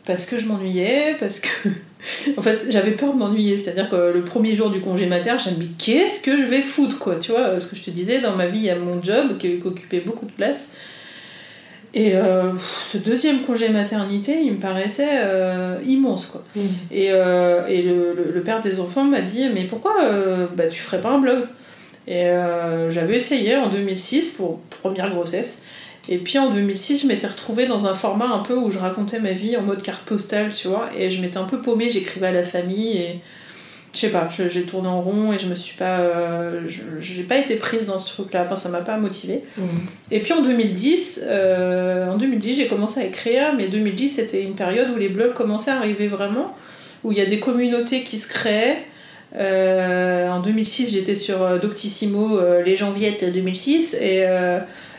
[0.04, 1.68] parce que je m'ennuyais, parce que.
[2.37, 3.56] En fait, j'avais peur de m'ennuyer.
[3.56, 6.61] C'est-à-dire que le premier jour du congé mater, je me dit qu'est-ce que je vais
[6.62, 7.16] foutre, quoi.
[7.16, 9.38] Tu vois, ce que je te disais, dans ma vie, il y a mon job
[9.38, 10.72] qui, qui occupait beaucoup de place.
[11.94, 12.50] Et euh,
[12.92, 16.26] ce deuxième congé maternité, il me paraissait euh, immense.
[16.26, 16.44] Quoi.
[16.54, 16.61] Mmh.
[16.90, 19.94] Et, euh, et le, le- le père des enfants m'a dit Mais pourquoi
[20.54, 21.44] bah, tu ferais pas un blog?
[22.09, 22.26] Et
[22.90, 25.62] j'avais essayé en 2006 pour première grossesse.
[26.08, 29.18] Et puis en 2006, je m'étais retrouvée dans un format un peu où je racontais
[29.18, 30.88] ma vie en mode carte postale, tu vois.
[30.96, 33.20] Et je m'étais un peu paumée, j'écrivais à la famille et.
[33.94, 36.00] Je sais pas, j'ai tourné en rond et je me suis pas.
[36.00, 39.40] euh, je- j'ai pas été prise dans ce truc-là, enfin ça m'a pas motivée.
[39.56, 39.62] Mmh.
[40.10, 44.54] Et puis en 2010, euh, en 2010 j'ai commencé à écrire, mais 2010 c'était une
[44.54, 46.54] période où les blogs commençaient à arriver vraiment,
[47.04, 48.82] où il y a des communautés qui se créaient.
[49.34, 54.26] Euh, en 2006 j'étais sur euh, Doctissimo, les janviettes 2006, et,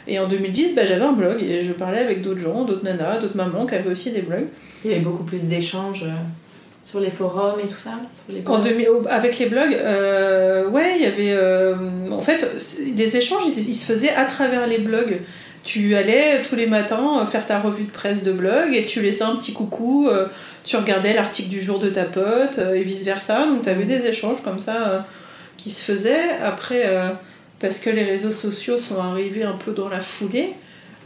[0.08, 3.20] et en 2010 bah, j'avais un blog et je parlais avec d'autres gens, d'autres nanas,
[3.20, 4.46] d'autres mamans qui avaient aussi des blogs.
[4.86, 6.12] Il y avait beaucoup plus d'échanges euh,
[6.86, 8.64] sur les forums et tout ça sur les En blogs.
[8.72, 11.32] 2000 au- avec les blogs, euh, ouais, il y avait.
[11.32, 11.76] euh,
[12.12, 12.48] en fait,
[12.96, 15.20] les échanges, ils, ils se faisaient à travers les blogs.
[15.64, 19.02] Tu allais tous les matins euh, faire ta revue de presse de blog et tu
[19.02, 20.28] laissais un petit coucou, euh,
[20.64, 23.46] tu regardais l'article du jour de ta pote euh, et vice versa.
[23.46, 25.00] Donc tu avais des échanges comme ça euh,
[25.58, 26.30] qui se faisaient.
[26.42, 27.10] Après, euh,
[27.60, 30.50] parce que les réseaux sociaux sont arrivés un peu dans la foulée.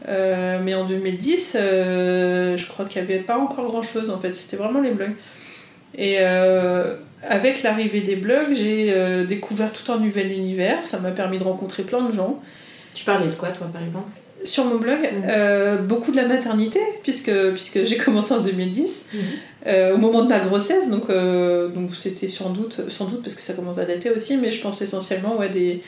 [0.07, 4.17] euh, mais en 2010, euh, je crois qu'il n'y avait pas encore grand chose en
[4.17, 5.15] fait, c'était vraiment les blogs.
[5.97, 6.95] Et euh,
[7.27, 8.93] avec l'arrivée des blogs, j'ai
[9.27, 10.85] découvert tout un nouvel univers.
[10.85, 12.41] Ça m'a permis de rencontrer plein de gens.
[12.93, 14.09] Tu parlais de quoi, toi, par exemple?
[14.43, 19.19] Sur mon blog, euh, beaucoup de la maternité, puisque, puisque j'ai commencé en 2010, Mhm.
[19.67, 20.89] euh, au moment de ma grossesse.
[20.89, 24.49] Donc donc c'était sans doute, sans doute parce que ça commence à dater aussi, mais
[24.49, 25.83] je pense essentiellement ouais, des,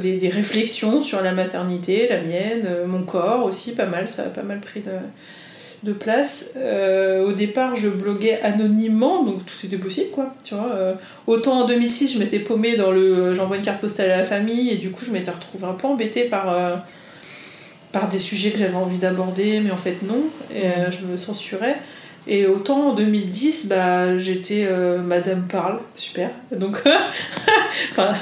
[0.00, 4.10] des, des réflexions sur la maternité, la mienne, euh, mon corps aussi, pas mal.
[4.10, 6.52] Ça a pas mal pris de, place.
[6.56, 10.34] Euh, au départ, je bloguais anonymement, donc tout c'était possible, quoi.
[10.44, 10.94] Tu vois, euh,
[11.26, 14.24] autant en 2006, je m'étais paumée dans le euh, j'envoie une carte postale à la
[14.24, 16.76] famille, et du coup, je m'étais retrouvée un peu embêtée par, euh,
[17.92, 21.16] par des sujets que j'avais envie d'aborder, mais en fait, non, et euh, je me
[21.16, 21.76] censurais.
[22.26, 26.30] Et autant en 2010, bah, j'étais euh, Madame Parle, super.
[26.52, 26.82] Donc,
[27.90, 28.14] enfin,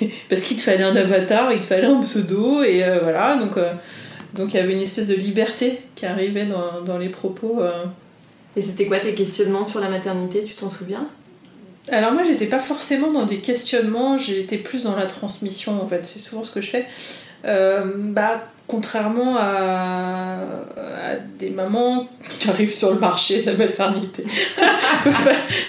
[0.28, 3.36] parce qu'il te fallait un avatar, il te fallait un pseudo, et euh, voilà.
[3.36, 3.72] Donc, euh,
[4.34, 7.60] donc il y avait une espèce de liberté qui arrivait dans, dans les propos.
[8.56, 11.06] Et c'était quoi tes questionnements sur la maternité, tu t'en souviens?
[11.90, 16.04] Alors moi, j'étais pas forcément dans des questionnements, j'étais plus dans la transmission en fait.
[16.04, 16.86] C'est souvent ce que je fais.
[17.44, 20.38] Euh, bah, contrairement à,
[20.76, 22.08] à des mamans
[22.40, 24.24] qui arrivent sur le marché de la maternité.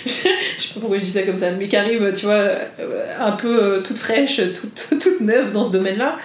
[0.06, 0.30] je sais
[0.74, 2.66] pas pourquoi je dis ça comme ça, mais qui arrivent, tu vois, euh,
[3.20, 6.16] un peu euh, toute fraîche, toute, toute neuve dans ce domaine-là.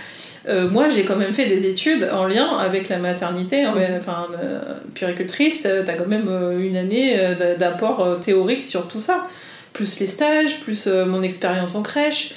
[0.49, 3.63] Euh, moi, j'ai quand même fait des études en lien avec la maternité.
[3.63, 4.61] hein, mais, Enfin, euh,
[4.95, 6.29] puéricultrice, t'as quand même
[6.59, 9.29] une année d'a- d'apport théorique sur tout ça.
[9.73, 12.33] Plus les stages, plus mon expérience en crèche.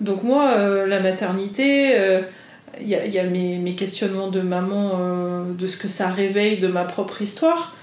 [0.00, 0.54] Donc moi,
[0.86, 1.96] la maternité,
[2.80, 5.88] il y a, il y a mes, mes questionnements de maman, euh, de ce que
[5.88, 7.74] ça réveille de ma propre histoire.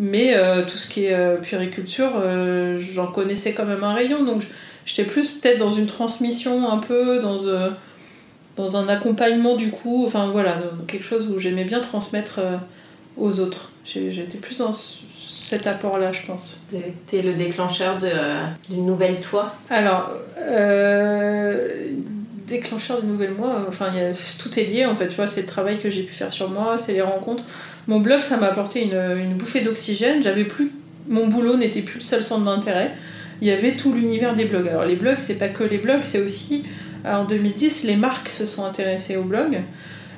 [0.00, 4.24] Mais euh, tout ce qui est euh, puériculture, euh, j'en connaissais quand même un rayon.
[4.24, 4.42] Donc
[4.86, 7.38] j'étais plus peut-être dans une transmission un peu, dans,
[8.56, 10.04] dans un accompagnement du coup.
[10.06, 10.56] Enfin voilà,
[10.88, 12.40] quelque chose où j'aimais bien transmettre
[13.16, 13.70] aux autres.
[13.84, 15.04] J'étais plus dans ce-
[15.48, 16.66] cet apport-là, je pense.
[17.06, 17.98] T'es le déclencheur
[18.68, 19.54] d'une nouvelle toi?
[19.70, 20.10] Alors,
[22.54, 23.90] déclencheur de nouvelles mois, euh, enfin,
[24.38, 26.50] tout est lié en fait, tu vois, c'est le travail que j'ai pu faire sur
[26.50, 27.44] moi, c'est les rencontres.
[27.86, 30.72] Mon blog, ça m'a apporté une, bouffée d'oxygène, j'avais plus,
[31.08, 32.92] mon boulot n'était plus le seul centre d'intérêt,
[33.40, 34.68] il y avait tout l'univers des blogs.
[34.68, 36.64] Alors, les blogs, c'est pas que les blogs, c'est aussi,
[37.04, 39.60] euh, en 2010, les marques se sont intéressées aux blogs.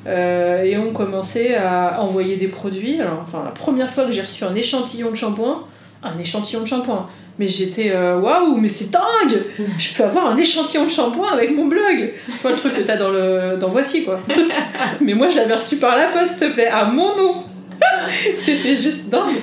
[0.06, 3.00] euh, et ont commencé à envoyer des produits.
[3.00, 5.64] Alors, enfin, la première fois que j'ai reçu un échantillon de shampoing,
[6.02, 9.42] un échantillon de shampoing, mais j'étais euh, waouh, mais c'est dingue
[9.78, 12.12] Je peux avoir un échantillon de shampoing avec mon blog.
[12.42, 14.20] Pas le truc que t'as dans, le, dans Voici quoi.
[15.00, 17.44] mais moi je l'avais reçu par la poste, s'il te plaît, à mon nom.
[18.36, 19.36] C'était juste dingue.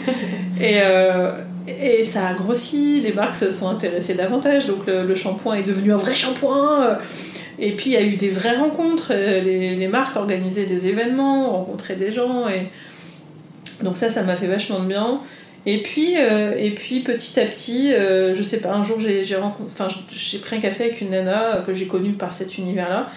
[0.60, 1.32] Et, euh,
[1.68, 5.64] et ça a grossi, les marques se sont intéressées davantage, donc le, le shampoing est
[5.64, 6.98] devenu un vrai shampoing.
[7.60, 11.52] Et puis il y a eu des vraies rencontres, les, les marques organisaient des événements,
[11.52, 12.70] rencontraient des gens et
[13.84, 15.20] donc ça, ça m'a fait vachement de bien.
[15.66, 19.24] Et puis, euh, et puis petit à petit, euh, je sais pas, un jour j'ai
[19.24, 23.10] j'ai enfin, j'ai pris un café avec une nana que j'ai connue par cet univers-là.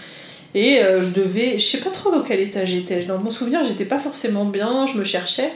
[0.54, 3.02] Et euh, je devais, je sais pas trop dans quel état j'étais.
[3.04, 5.52] Dans mon souvenir, j'étais pas forcément bien, je me cherchais.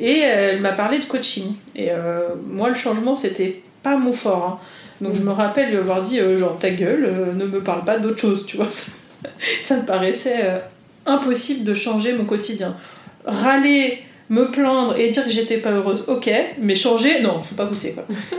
[0.00, 1.54] Et euh, elle m'a parlé de coaching.
[1.76, 4.44] Et euh, moi, le changement, c'était pas mon fort.
[4.44, 4.58] hein.
[5.00, 7.84] Donc je me rappelle lui avoir dit, euh, genre, ta gueule, euh, ne me parle
[7.84, 8.70] pas d'autre chose, tu vois.
[8.70, 8.92] Ça,
[9.62, 10.58] ça me paraissait euh,
[11.06, 12.76] impossible de changer mon quotidien.
[13.24, 17.66] Râler, me plaindre et dire que j'étais pas heureuse, ok, mais changer, non, faut pas
[17.66, 18.04] pousser quoi.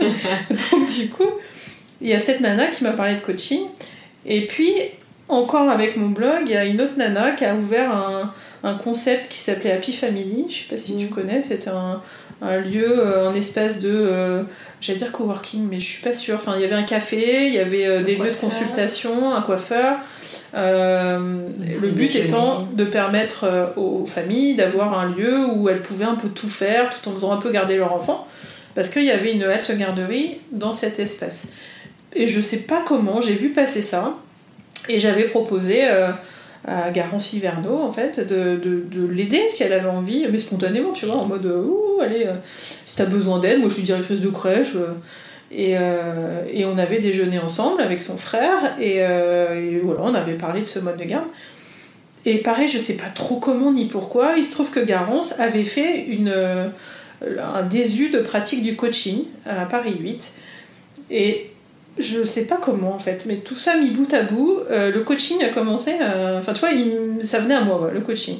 [0.50, 1.30] Donc du coup,
[2.00, 3.62] il y a cette nana qui m'a parlé de coaching.
[4.26, 4.72] Et puis,
[5.28, 8.32] encore avec mon blog, il y a une autre nana qui a ouvert un,
[8.64, 10.46] un concept qui s'appelait Happy Family.
[10.48, 11.10] Je sais pas si tu Mhm.
[11.10, 11.42] connais.
[11.42, 12.02] C'était un,
[12.42, 13.90] un lieu, euh, un espèce de.
[13.92, 14.42] euh,
[14.80, 16.36] J'allais dire coworking, mais je suis pas sûre.
[16.36, 19.40] Enfin, il y avait un café, il y avait euh, des lieux de consultation, un
[19.40, 19.98] coiffeur.
[20.54, 26.28] Le but étant de permettre aux familles d'avoir un lieu où elles pouvaient un peu
[26.28, 28.26] tout faire tout en faisant un peu garder leur enfant.
[28.74, 31.52] Parce qu'il y avait une halte garderie dans cet espace.
[32.14, 34.14] Et je sais pas comment, j'ai vu passer ça.
[34.88, 36.10] Et j'avais proposé euh,
[36.66, 40.92] à Garance Hiverneau, en fait, de, de- de l'aider si elle avait envie, mais spontanément,
[40.92, 42.32] tu vois, en mode euh, Ouh, allez, euh,
[42.84, 44.74] si t'as besoin d'aide, moi je suis directrice de crèche.
[44.76, 44.92] euh,
[45.52, 45.76] et,
[46.52, 48.98] et on avait déjeuné ensemble avec son frère, et,
[49.84, 51.26] voilà, on avait parlé de ce mode de garde.
[52.24, 55.62] Et pareil, je sais pas trop comment ni pourquoi, il se trouve que Garance avait
[55.62, 56.34] fait une,
[57.22, 60.32] un DSU de pratique du coaching à Paris 8.
[61.12, 61.50] Et
[61.98, 65.00] je sais pas comment en fait, mais tout ça mis bout à bout, euh, le
[65.02, 65.92] coaching a commencé.
[65.94, 66.70] à- Enfin, tu vois,
[67.22, 68.38] ça venait à moi, le coaching.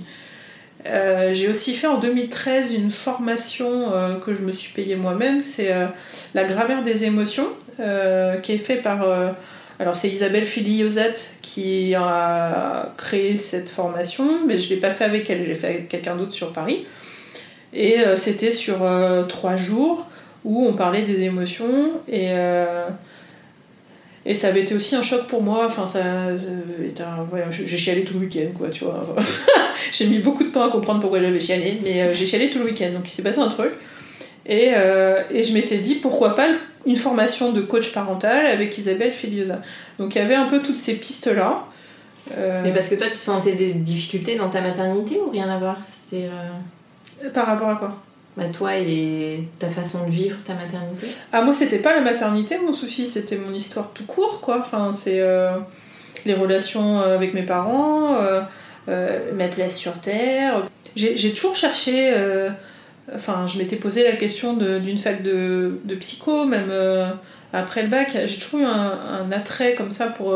[0.86, 5.42] Euh, j'ai aussi fait en 2013 une formation euh, que je me suis payée moi-même,
[5.42, 5.86] c'est euh,
[6.34, 7.48] la grammaire des émotions,
[7.80, 9.02] euh, qui est fait par.
[9.02, 9.30] euh,
[9.78, 15.28] alors, c'est Isabelle Filiosat qui a créé cette formation, mais je l'ai pas fait avec
[15.28, 16.86] elle, je l'ai fait avec quelqu'un d'autre sur Paris.
[17.74, 20.06] Et euh, c'était sur euh, trois jours
[20.44, 22.28] où on parlait des émotions et.
[24.26, 25.64] Et ça avait été aussi un choc pour moi.
[25.66, 26.32] Enfin, ça, un-
[27.32, 29.06] ouais, j'ai chialé tout le week-end, quoi, tu vois.
[29.92, 32.58] j'ai mis beaucoup de temps à comprendre pourquoi j'avais chialé, mais euh, j'ai chialé tout
[32.58, 32.90] le week-end.
[32.92, 33.72] Donc il s'est passé un truc.
[34.48, 36.48] Et, euh, et je m'étais dit, pourquoi pas
[36.86, 39.60] une formation de coach parental avec Isabelle Filiosa.
[39.98, 41.64] Donc il y avait un peu toutes ces pistes-là.
[42.36, 45.58] Euh, Mais parce que toi, tu sentais des difficultés dans ta maternité ou rien à
[45.58, 45.76] voir?
[45.84, 47.96] C'était euh, Par rapport à quoi?
[48.36, 52.58] Bah, toi et ta façon de vivre ta maternité Ah, moi, c'était pas la maternité,
[52.58, 54.58] mon souci, c'était mon histoire tout court, quoi.
[54.60, 55.52] Enfin, c'est euh,
[56.26, 58.42] les relations euh, avec mes parents, euh,
[59.34, 60.66] ma place sur Terre.
[60.96, 62.14] J'ai toujours cherché.
[63.14, 66.72] Enfin, je m'étais posé la question d'une fac de, psycho, même
[67.52, 68.18] après le bac.
[68.26, 70.34] J'ai toujours eu un, un attrait comme ça pour,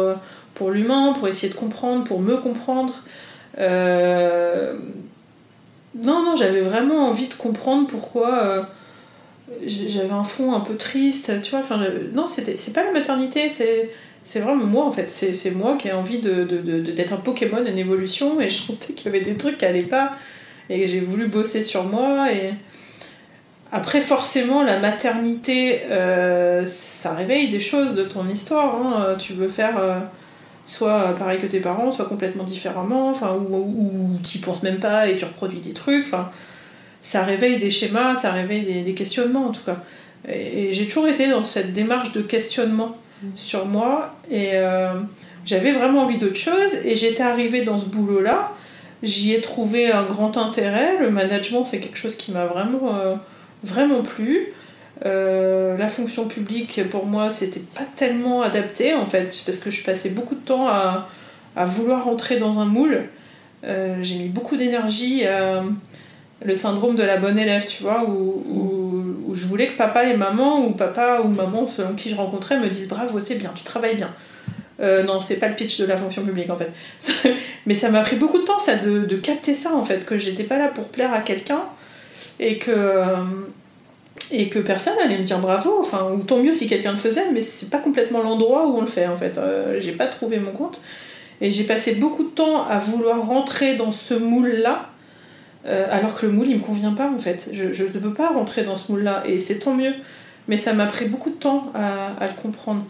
[0.55, 2.95] pour l'humain, pour essayer de comprendre, pour me comprendre.
[5.95, 8.45] Non, non, j'avais vraiment envie de comprendre pourquoi.
[8.45, 8.63] euh,
[9.67, 11.61] j'avais un fond un peu triste, tu vois.
[11.61, 11.81] Enfin,
[12.15, 13.91] non, c'est pas la maternité, c'est,
[14.41, 15.11] vraiment moi en fait.
[15.11, 18.49] C'est, moi qui ai envie de, de- de- de- d'être un Pokémon en évolution et
[18.51, 20.13] je sentais qu'il y avait des trucs qui allaient pas
[20.69, 22.33] et j'ai voulu bosser sur moi.
[22.33, 22.55] Et
[23.73, 28.77] après, forcément, la maternité, euh, ça réveille des choses de ton histoire.
[28.77, 29.17] hein.
[29.19, 29.79] Tu veux faire.
[29.79, 29.99] euh,
[30.71, 35.09] soit pareil que tes parents, soit complètement différemment, enfin, ou, ou tu penses même pas
[35.09, 36.07] et tu reproduis des trucs.
[36.07, 36.31] Enfin,
[37.03, 39.79] ça réveille des schémas, ça réveille des, des questionnements en tout cas.
[40.29, 42.97] Et, et j'ai toujours été dans cette démarche de questionnement
[43.37, 44.95] sur moi et euh,
[45.45, 48.53] j'avais vraiment envie d'autre chose et j'étais arrivée dans ce boulot-là.
[49.03, 50.99] J'y ai trouvé un grand intérêt.
[51.01, 53.15] Le management, c'est quelque chose qui m'a vraiment, euh,
[53.65, 54.53] vraiment plu.
[55.07, 59.85] Euh, la fonction publique, pour moi, c'était pas tellement adapté en fait, parce que je
[59.85, 61.09] passais beaucoup de temps à,
[61.65, 63.03] vouloir rentrer dans un moule.
[63.65, 65.63] Euh, j'ai mis beaucoup d'énergie à
[66.43, 70.67] le syndrome de la bonne élève, tu vois, où, je voulais que papa et maman,
[70.67, 73.95] ou papa ou maman, selon qui je rencontrais, me disent bravo, c'est bien, tu travailles
[73.95, 74.11] bien.
[74.81, 76.73] Euh, non, c'est pas le pitch de la fonction publique en fait.
[77.67, 80.45] Mais ça m'a pris beaucoup de temps, ça, de capter ça en fait, que j'étais
[80.45, 81.63] pas là pour plaire à quelqu'un
[82.39, 83.05] et que.
[84.33, 87.31] Et que personne allait me dire bravo, enfin, ou tant mieux si quelqu'un le faisait,
[87.33, 89.39] mais c'est pas complètement l'endroit où on le fait en fait.
[89.39, 90.81] Euh, j'ai pas trouvé mon compte.
[91.41, 94.91] Et j'ai passé beaucoup de temps à vouloir rentrer dans ce moule-là,
[95.67, 97.51] euh, alors que le moule il me convient pas en fait.
[97.53, 99.95] Je, ne peux pas rentrer dans ce moule-là, et c'est tant mieux.
[100.49, 102.85] Mais ça m'a pris beaucoup de temps à, le comprendre.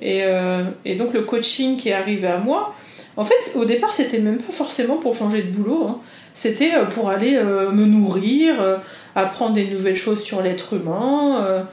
[0.00, 2.74] Et, euh, et donc le coaching qui est arrivé à moi,
[3.16, 6.00] en fait au départ c'était même pas forcément pour changer de boulot, hein.
[6.34, 8.76] C'était euh, pour aller euh, me nourrir, euh,
[9.14, 11.64] apprendre des nouvelles choses sur l'être humain,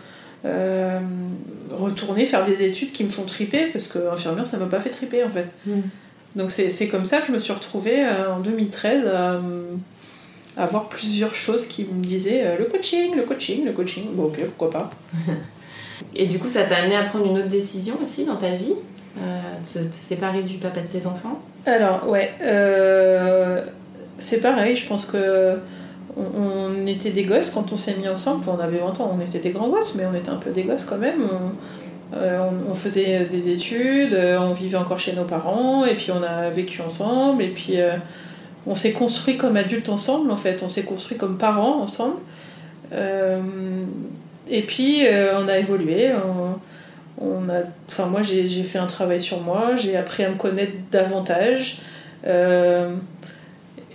[0.46, 1.00] euh,
[1.72, 4.90] retourner faire des études qui me font triper, parce que infirmière ça m'a pas fait
[4.90, 5.48] triper en fait.
[5.66, 5.82] Mm.
[6.36, 9.40] Donc c'est comme ça que je me suis retrouvée euh, en 2013 à, euh,
[10.56, 14.06] à avoir plusieurs choses qui me disaient le coaching, le coaching, le coaching.
[14.14, 14.90] Bon ok, pourquoi pas.
[16.16, 18.76] Et du coup, ça t'a amené à prendre une autre décision aussi dans ta vie
[19.74, 21.42] te, te séparer du papa de tes enfants?
[21.66, 22.32] Alors, ouais,
[24.20, 25.58] c'est pareil, je pense que
[26.18, 29.40] on, était des gosses quand on s'est mis ensemble, on avait 20 ans, on était
[29.40, 31.22] des grands gosses, mais on était un peu des gosses quand même.
[31.22, 36.24] On, euh, faisait des études, euh, on vivait encore chez nos parents, et puis on
[36.24, 37.96] a vécu ensemble, et puis euh,
[38.66, 42.18] on s'est construit comme adultes ensemble, en fait, on s'est construit comme parents ensemble.
[44.50, 45.04] Et puis
[45.36, 46.10] on a évolué,
[47.20, 50.72] on, a, enfin moi j'ai fait un travail sur moi, j'ai appris à me connaître
[50.90, 51.82] davantage.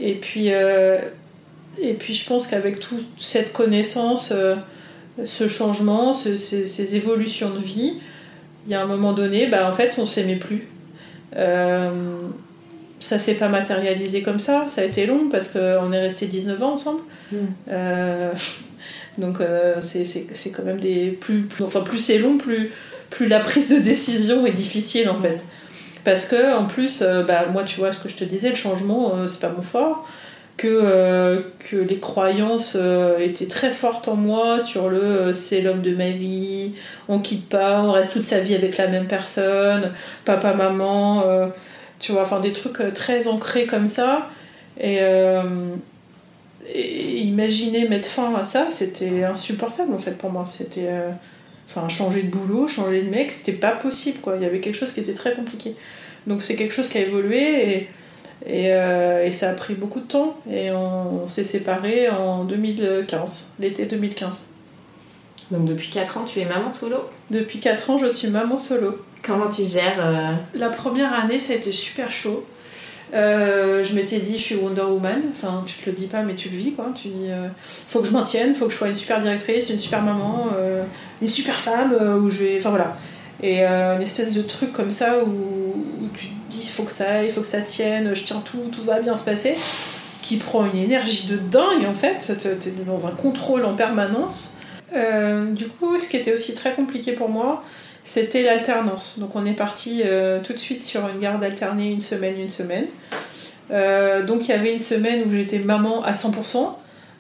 [0.03, 4.32] Et puis, et puis je pense qu'avec toute cette connaissance,
[5.24, 8.00] ce changement, ces, évolutions de vie,
[8.66, 10.66] il y a un moment donné, bah, en fait, on s'aimait plus.
[11.32, 16.62] ça s'est pas matérialisé comme ça, ça a été long parce qu'on est resté 19
[16.62, 17.00] ans ensemble.
[17.30, 17.36] Mm.
[19.18, 19.38] donc
[19.80, 21.11] c'est quand même des.
[21.11, 22.72] Plus, plus, enfin, plus c'est long, plus,
[23.11, 25.44] plus la prise de décision est difficile en fait.
[26.05, 28.57] Parce que, en plus, euh, bah, moi, tu vois ce que je te disais, le
[28.57, 30.07] changement, euh, c'est pas mon fort.
[30.59, 31.40] Que, euh,
[31.70, 32.76] que les croyances
[33.18, 36.74] étaient très fortes en moi sur le c'est l'homme de ma vie,
[37.09, 39.92] on quitte pas, on reste toute sa vie avec la même personne,
[40.26, 41.24] papa, maman,
[41.98, 44.28] tu vois, enfin des trucs très ancrés comme ça.
[44.78, 44.98] Et,
[46.72, 50.44] et, imaginer mettre fin à ça, c'était insupportable en fait pour moi.
[50.46, 50.90] C'était
[51.75, 54.37] enfin changer de boulot, changer de mec, c'était pas possible quoi.
[54.37, 55.75] Il y avait quelque chose qui était très compliqué.
[56.27, 57.89] Donc c'est quelque chose qui a évolué et,
[58.47, 63.53] et, euh, et ça a pris beaucoup de temps et on, s'est séparés en 2015,
[63.59, 64.43] l'été 2015.
[65.51, 66.97] Donc depuis 4 ans tu es maman solo?
[67.31, 68.99] Depuis 4 ans je suis maman solo.
[69.23, 72.47] Comment tu gères euh, La première année ça a été super chaud.
[73.13, 75.21] Euh, je m'étais dit, je suis Wonder Woman.
[75.33, 76.89] Enfin, tu te le dis pas, mais tu le vis, quoi.
[76.95, 77.49] Tu dis, euh,
[77.89, 80.85] faut que je maintienne, faut que je sois une super directrice, une super maman, euh,
[81.21, 82.57] une super femme, où je.
[82.57, 82.97] Enfin, voilà.
[83.43, 85.75] Et une espèce de truc comme ça où,
[86.15, 88.85] tu te dis, faut que ça aille, faut que ça tienne, je tiens tout, tout
[88.85, 89.57] va bien se passer,
[90.23, 92.33] qui prend une énergie de dingue, en fait.
[92.39, 94.57] T'es dans un contrôle en permanence.
[94.93, 97.65] du coup, ce qui était aussi très compliqué pour moi,
[98.05, 99.18] c'était l'alternance.
[99.18, 102.48] Donc on est parti euh, tout de suite sur une garde alternée, une semaine, une
[102.48, 102.86] semaine.
[103.70, 106.74] Euh, donc il y avait une semaine où j'étais maman à 100%,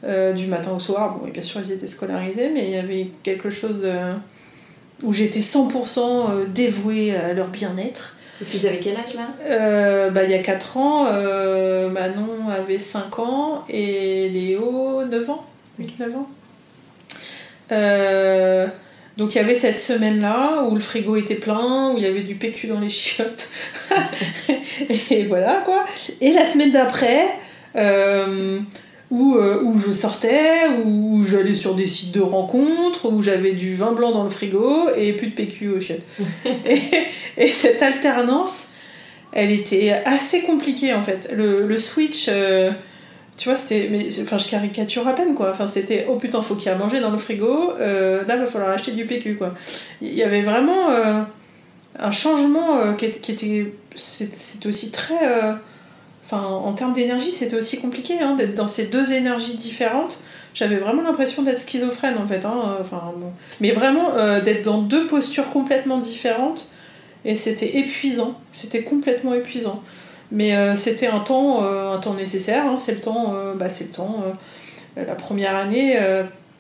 [0.04, 1.18] euh, du matin au soir.
[1.18, 3.86] Bon, bien sûr, ils étaient scolarisés, mais il y avait quelque chose
[5.02, 8.16] où j'étais 100% dévouée à leur bien-être.
[8.38, 10.10] Parce qu'ils avaient quel âge là?
[10.10, 11.04] Bah, Il y a 4 ans,
[11.90, 15.46] Manon avait 5 ans et Léo 9 ans.
[15.80, 16.28] 8-9 ans.
[19.16, 22.22] Donc il y avait cette semaine-là où le frigo était plein, où il y avait
[22.22, 23.50] du PQ dans les chiottes.
[25.10, 25.84] et voilà quoi.
[26.20, 27.26] Et la semaine d'après,
[27.76, 28.58] euh,
[29.10, 33.76] où, euh, où, je sortais, où j'allais sur des sites de rencontres, où j'avais du
[33.76, 36.00] vin blanc dans le frigo et plus de PQ aux chiottes.
[37.36, 38.68] et, cette alternance,
[39.32, 41.30] elle était assez compliquée en fait.
[41.34, 42.26] Le, switch.
[42.28, 42.70] Euh,
[43.42, 43.88] tu vois, c'était.
[43.90, 45.50] Mais, enfin, je caricature à peine, quoi.
[45.50, 48.36] Enfin, c'était oh putain, faut qu'il y ait à manger dans le frigo, euh, là,
[48.36, 49.52] il va falloir acheter du PQ, quoi.
[50.00, 51.22] Il y avait vraiment euh,
[51.98, 53.72] un changement euh, qui, était.
[53.96, 55.16] C'était aussi très.
[56.24, 60.22] Enfin, en termes d'énergie, c'était aussi compliqué hein, d'être dans ces deux énergies différentes.
[60.54, 62.44] J'avais vraiment l'impression d'être schizophrène, en fait.
[62.44, 63.12] Hein, enfin.
[63.60, 64.12] Mais vraiment,
[64.44, 66.70] d'être dans deux postures complètement différentes.
[67.24, 68.38] Et c'était épuisant.
[68.52, 69.82] C'était complètement épuisant.
[70.32, 72.76] Mais euh, c'était un temps, euh, un temps nécessaire, hein.
[72.78, 74.24] c'est le temps, euh, bah, c'est le temps.
[74.96, 75.98] la première année,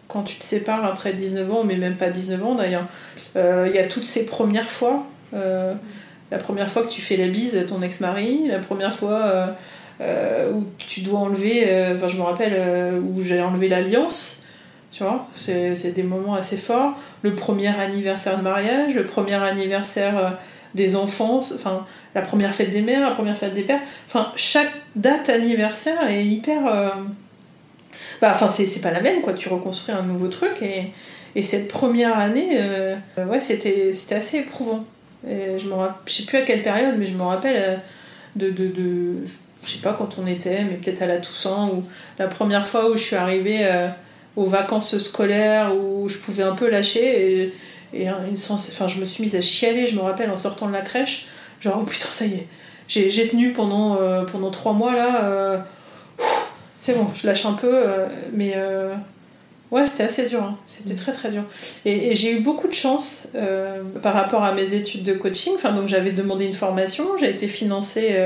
[0.08, 2.86] quand tu te sépares après 19 ans, mais même pas 19 ans d'ailleurs,
[3.34, 5.06] il y a toutes ces premières fois.
[5.32, 9.54] la première fois que tu fais la bise à ton ex-mari, la première fois
[10.00, 11.64] où tu dois enlever,
[11.94, 12.54] enfin je me rappelle,
[13.02, 14.44] où j'ai enlevé l'alliance,
[14.92, 16.94] tu vois, c'est des moments assez forts.
[17.22, 20.38] Le premier anniversaire de mariage, le premier anniversaire
[20.74, 23.80] des enfants, enfin la première fête des mères, la première fête des pères.
[24.06, 26.66] Enfin, chaque date anniversaire est hyper.
[26.66, 26.90] Euh,
[28.20, 29.32] bah, enfin, c'est pas la même, quoi.
[29.32, 30.92] Tu reconstruis un nouveau truc et,
[31.34, 32.96] et cette première année, euh,
[33.26, 34.84] ouais, c'était assez éprouvant.
[35.28, 35.74] Et je me
[36.06, 37.76] je sais plus à quelle période, mais je me rappelle euh,
[38.36, 39.14] de, de, de
[39.62, 41.84] je sais pas quand on était, mais peut-être à la Toussaint, ou
[42.18, 43.64] la première fois où je suis arrivée
[44.34, 47.52] aux vacances scolaires, où je pouvais un peu lâcher.
[47.92, 48.70] Et une sens...
[48.72, 51.26] enfin, je me suis mise à chialer, je me rappelle, en sortant de la crèche.
[51.60, 52.46] Genre, oh putain, ça y est,
[52.88, 55.24] j'ai tenu pendant, euh, pendant trois mois là.
[55.24, 55.58] Euh,
[56.78, 58.56] c'est bon, je lâche un peu, euh, mais
[59.70, 60.42] ouais, c'était assez dur.
[60.42, 60.58] Hein.
[60.66, 61.44] C'était très très dur.
[61.84, 63.28] Et, j'ai eu beaucoup de chance
[64.02, 65.52] par rapport à mes études de coaching.
[65.54, 68.16] Enfin, donc j'avais demandé une formation, j'ai été financée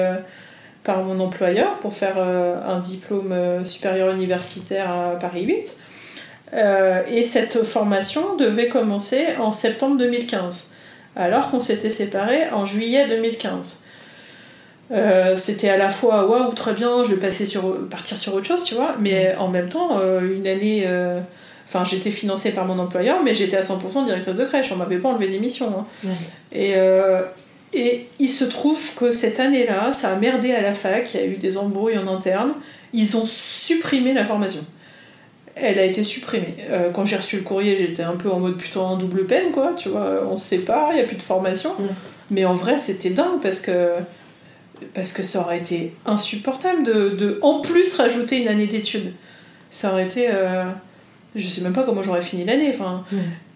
[0.84, 5.76] par mon employeur pour faire un diplôme supérieur universitaire à Paris 8.
[6.52, 10.68] Et cette formation devait commencer en septembre 2015
[11.16, 13.82] alors qu'on s'était séparés en juillet 2015.
[14.92, 18.46] Euh, c'était à la fois waouh très bien je vais passer sur partir sur autre
[18.46, 21.18] chose tu vois mais en même temps euh, une année euh,
[21.66, 24.98] enfin j'étais financée par mon employeur mais j'étais à 100% directrice de crèche on m'avait
[24.98, 26.08] pas enlevé d'émission hein.
[26.52, 26.74] et
[27.74, 31.20] et il se trouve que cette année là ça a merdé à la fac il
[31.20, 32.52] y a eu des embrouilles en interne
[32.92, 34.64] ils ont supprimé la formation
[35.56, 36.54] elle a été supprimée.
[36.70, 39.50] Euh, quand j'ai reçu le courrier, j'étais un peu en mode putain en double peine,
[39.52, 41.70] quoi, tu vois, on se sépare, il n'y a plus de formation.
[42.30, 43.90] Mais en vrai, c'était dingue parce que
[44.92, 49.12] parce que ça aurait été insupportable de, de en plus rajouter une année d'études.
[49.70, 50.26] Ça aurait été.
[50.30, 50.64] euh,
[51.34, 52.72] je sais même pas comment j'aurais fini l'année.
[52.74, 53.04] Enfin.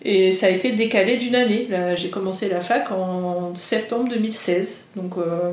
[0.03, 1.67] Et ça a été décalé d'une année.
[1.71, 4.93] Là, J'ai commencé la fac en septembre 2016.
[4.97, 5.53] Donc, euh,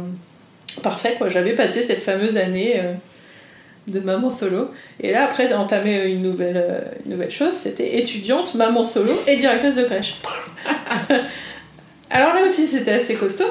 [0.84, 1.28] parfait, quoi.
[1.30, 2.93] J'avais passé cette fameuse année euh,
[3.88, 4.69] de maman solo.
[5.01, 9.38] Et là, après, entamer une nouvelle, euh, une nouvelle chose, c'était étudiante, maman solo et
[9.38, 10.17] directrice de crèche.
[12.09, 13.45] Alors là aussi, c'était assez costaud.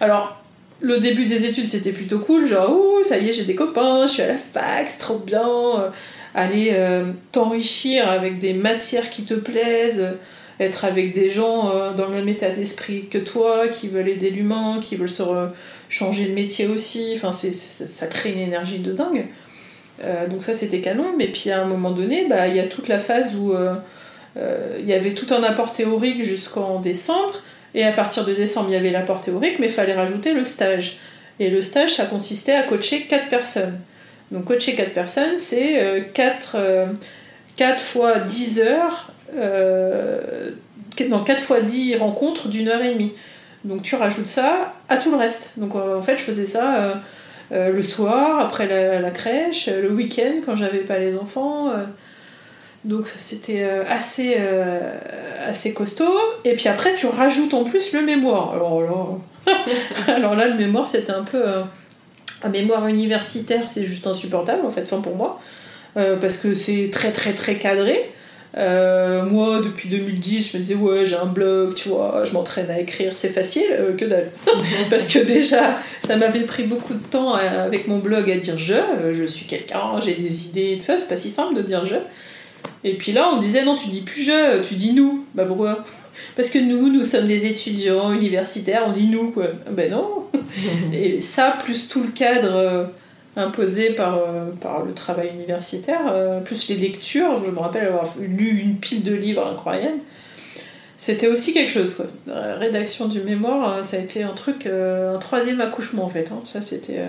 [0.00, 0.40] Alors,
[0.80, 2.46] le début des études, c'était plutôt cool.
[2.46, 5.18] Genre, ouh, ça y est, j'ai des copains, je suis à la fac, c'est trop
[5.18, 5.46] bien.
[5.48, 5.88] Euh,
[6.36, 10.04] Aller euh, t'enrichir avec des matières qui te plaisent,
[10.58, 14.80] être avec des gens dans le même état d'esprit que toi, qui veulent aider l'humain,
[14.82, 15.22] qui veulent se
[15.88, 17.12] changer de métier aussi.
[17.14, 19.26] Enfin, c'est- ça crée une énergie de dingue.
[20.02, 21.14] Euh, donc ça, c'était canon.
[21.16, 23.74] Mais puis à un moment donné, bah, il y a toute la phase où euh,
[24.36, 27.42] euh, il y avait tout un apport théorique jusqu'en décembre.
[27.74, 30.44] Et à partir de décembre, il y avait l'apport théorique, mais il fallait rajouter le
[30.44, 30.98] stage.
[31.40, 33.78] Et le stage, ça consistait à coacher 4 personnes.
[34.30, 36.56] Donc coacher 4 personnes, c'est 4,
[37.80, 39.10] fois 10 heures,
[41.10, 43.12] non, 4 fois 10 rencontres d'une heure et demie.
[43.64, 45.50] Donc tu rajoutes ça à tout le reste.
[45.56, 47.02] Donc en fait, je faisais ça
[47.52, 48.66] euh, le soir, après
[49.00, 51.70] la, crèche, euh, le week-end, quand j'avais pas les enfants.
[51.70, 51.84] euh.
[52.84, 54.36] donc c'était assez,
[55.46, 56.18] assez costaud.
[56.44, 58.52] Et puis après, tu rajoutes en plus le mémoire.
[58.52, 61.42] Alors là, le mémoire, c'était un peu...
[62.42, 65.40] un mémoire universitaire, c'est juste insupportable en fait, enfin pour moi,
[65.94, 68.10] parce que c'est très très très cadré.
[68.56, 72.70] Euh, moi, depuis 2010, je me disais, ouais, j'ai un blog, tu vois, je m'entraîne
[72.70, 74.30] à écrire, c'est facile, euh, que dalle.
[74.90, 78.56] Parce que déjà, ça m'avait pris beaucoup de temps euh, avec mon blog à dire
[78.56, 81.84] je, je suis quelqu'un, j'ai des idées, tout ça, c'est pas si simple de dire
[81.84, 81.96] je.
[82.84, 85.26] Et puis là, on me disait, non, tu dis plus je, tu dis nous.
[85.34, 85.84] Bah pourquoi?
[86.36, 89.48] Parce que nous, nous sommes des étudiants universitaires, on dit nous, quoi.
[89.70, 90.26] Ben non
[90.92, 92.88] Et ça, plus tout le cadre
[93.36, 97.86] euh, imposé par, euh, par le travail universitaire, euh, plus les lectures, je me rappelle
[97.88, 99.98] avoir lu une pile de livres incroyables.
[100.96, 102.06] C'était aussi quelque chose, quoi.
[102.26, 106.08] La rédaction du mémoire, euh, ça a été un truc, euh, un troisième accouchement en
[106.10, 106.28] fait.
[106.32, 106.40] hein.
[106.46, 107.06] Ça, c'était euh,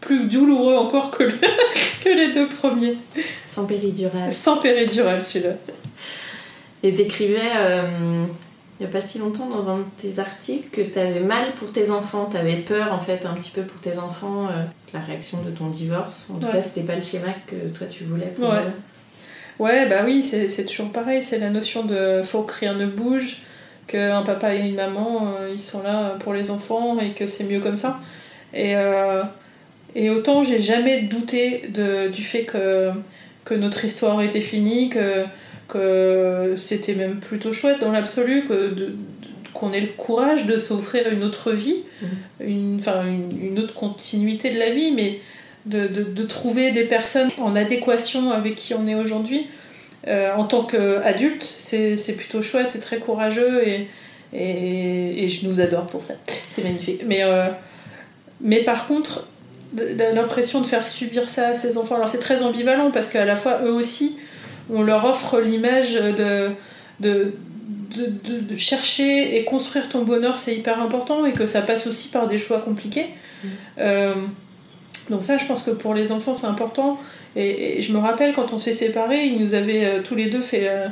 [0.00, 1.32] plus douloureux encore que, le-
[2.04, 2.94] que les deux premiers.
[3.48, 4.32] Sans péridurale.
[4.32, 5.54] Sans péridurale, celui-là.
[6.82, 7.82] Et t'écrivais euh,
[8.80, 11.70] il n'y a pas si longtemps dans un de tes articles que t'avais mal pour
[11.70, 15.00] tes enfants, t'avais peur en fait un petit peu pour tes enfants, euh, de la
[15.00, 16.28] réaction de ton divorce.
[16.34, 16.52] En tout Ouais.
[16.52, 18.56] cas, c'était pas le schéma que toi tu voulais pour Ouais.
[18.56, 18.72] eux.
[19.62, 21.20] Ouais, bah oui, c'est c'est toujours pareil.
[21.20, 23.42] C'est la notion de faut que rien ne bouge,
[23.86, 27.44] qu'un papa et une maman, euh, ils sont là pour les enfants et que c'est
[27.44, 28.00] mieux comme ça.
[28.54, 29.22] Et, euh,
[29.94, 32.90] et autant j'ai jamais douté de, du fait que,
[33.44, 35.24] que notre histoire était finie, que,
[35.72, 38.94] que c'était même plutôt chouette dans l'absolu, que de-
[39.54, 41.82] qu'on ait le courage de s'offrir une autre vie,
[42.40, 45.20] une, enfin, une, une autre continuité de la vie, mais
[45.66, 49.46] de, de, de trouver des personnes en adéquation avec qui on est aujourd'hui.
[50.08, 53.88] Euh, en tant qu'adulte, c'est c'est plutôt chouette et très courageux et,
[54.32, 56.14] et, et je nous adore pour ça.
[56.48, 57.02] C'est magnifique.
[57.06, 57.48] Mais, euh,
[58.40, 59.26] mais par contre,
[60.14, 63.36] l'impression de faire subir ça à ses enfants, alors c'est très ambivalent parce qu'à la
[63.36, 64.16] fois eux aussi,
[64.72, 66.50] on leur offre l'image de,
[67.00, 67.32] de,
[67.96, 71.86] de, de- de chercher et construire ton bonheur, c'est hyper important et que ça passe
[71.86, 73.06] aussi par des choix compliqués.
[73.78, 74.14] Euh,
[75.08, 76.98] donc ça, je pense que pour les enfants, c'est important.
[77.36, 80.26] Et, et je me rappelle quand on s'est séparés, ils nous avaient euh, tous les
[80.26, 80.86] deux fait euh,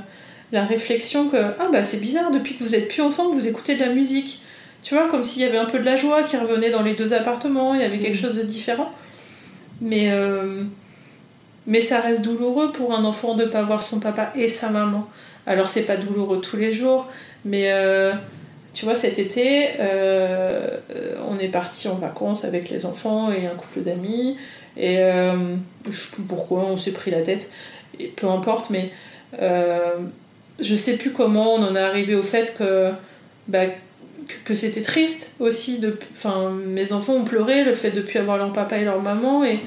[0.53, 3.75] la réflexion que ah bah c'est bizarre depuis que vous êtes plus ensemble, vous écoutez
[3.75, 4.41] de la musique.
[4.83, 6.95] Tu vois, comme s'il y avait un peu de la joie qui revenait dans les
[6.95, 8.93] deux appartements, il y avait quelque chose de différent.
[9.81, 10.09] Mais
[11.69, 15.07] mais ça reste douloureux pour un enfant de pas voir son papa et sa maman.
[15.47, 17.07] Alors c'est pas douloureux tous les jours,
[17.45, 18.13] mais euh,
[18.73, 20.79] tu vois cet été, euh,
[21.29, 24.39] on est parti en vacances avec les enfants et un couple d'amis.
[24.79, 25.57] Et euh,
[25.87, 27.51] je sais plus pourquoi, on s'est pris la tête,
[28.17, 28.91] peu importe, mais
[29.43, 29.97] euh,
[30.61, 32.91] je sais plus comment on en est arrivé au fait que,
[33.47, 33.65] bah,
[34.55, 35.81] c'était triste aussi.
[35.81, 35.99] De,
[36.67, 39.45] mes enfants ont pleuré le fait de ne plus avoir leur papa et leur maman
[39.45, 39.61] et,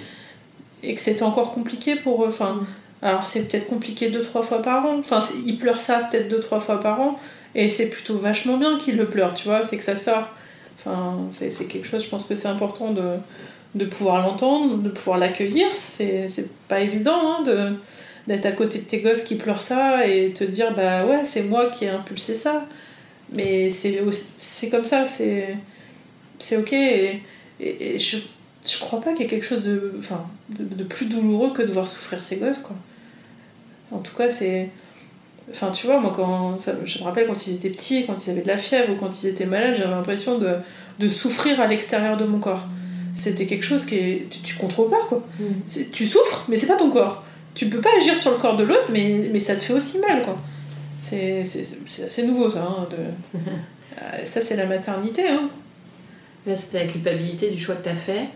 [0.83, 2.27] et que c'était encore compliqué pour eux.
[2.29, 2.65] Enfin,
[3.01, 4.99] alors c'est peut-être compliqué deux, trois fois par an.
[4.99, 7.19] Enfin, ils pleurent ça peut-être deux, trois fois par an.
[7.55, 10.29] Et c'est plutôt vachement bien qu'ils le pleurent, tu vois, c'est que ça sort.
[10.79, 13.03] Enfin, c'est c'est quelque chose, je pense que c'est important de,
[13.75, 15.67] de pouvoir l'entendre, de pouvoir l'accueillir.
[15.73, 17.73] C'est c'est pas évident hein, de
[18.27, 21.43] d'être à côté de tes gosses qui pleurent ça et te dire bah ouais c'est
[21.43, 22.67] moi qui ai impulsé ça
[23.33, 25.57] mais c'est comme ça c'est
[26.39, 27.21] c'est ok et,
[27.59, 28.17] et- et je
[28.67, 31.61] je crois pas qu'il y ait quelque chose de enfin de, de plus douloureux que
[31.61, 32.75] de voir souffrir ses gosses quoi
[33.91, 34.69] en tout cas c'est
[35.51, 38.29] enfin tu vois moi quand ça- je me rappelle quand ils étaient petits quand ils
[38.31, 40.55] avaient de la fièvre ou quand ils étaient malades j'avais l'impression de,
[40.99, 42.65] de souffrir à l'extérieur de mon corps
[43.13, 44.27] c'était quelque chose qui est.
[44.31, 45.21] Tu, tu contrôles pas, quoi.
[45.37, 45.43] Mm.
[45.91, 47.25] Tu souffres, mais c'est pas ton corps.
[47.55, 49.99] Tu peux pas agir sur le corps de l'autre, mais, mais ça te fait aussi
[49.99, 50.37] mal, quoi.
[50.97, 52.63] C'est assez nouveau, ça.
[52.63, 53.37] hein, de...
[54.01, 55.49] Euh, ça, c'est la maternité, hein.
[56.55, 58.29] C'était la culpabilité du choix que t'as fait.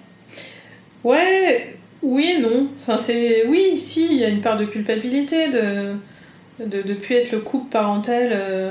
[1.05, 2.67] Ouais, oui et non.
[2.97, 3.45] C'est...
[3.47, 5.93] Oui, si, il y a une part de culpabilité de
[6.59, 8.69] de ne plus être le couple parental euh,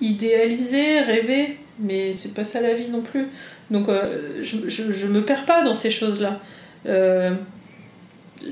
[0.00, 3.26] idéalisé, rêvé, mais c'est pas ça la vie non plus.
[3.70, 6.40] Donc euh, je, je, me perds pas dans ces choses-là.
[6.86, 7.32] Euh,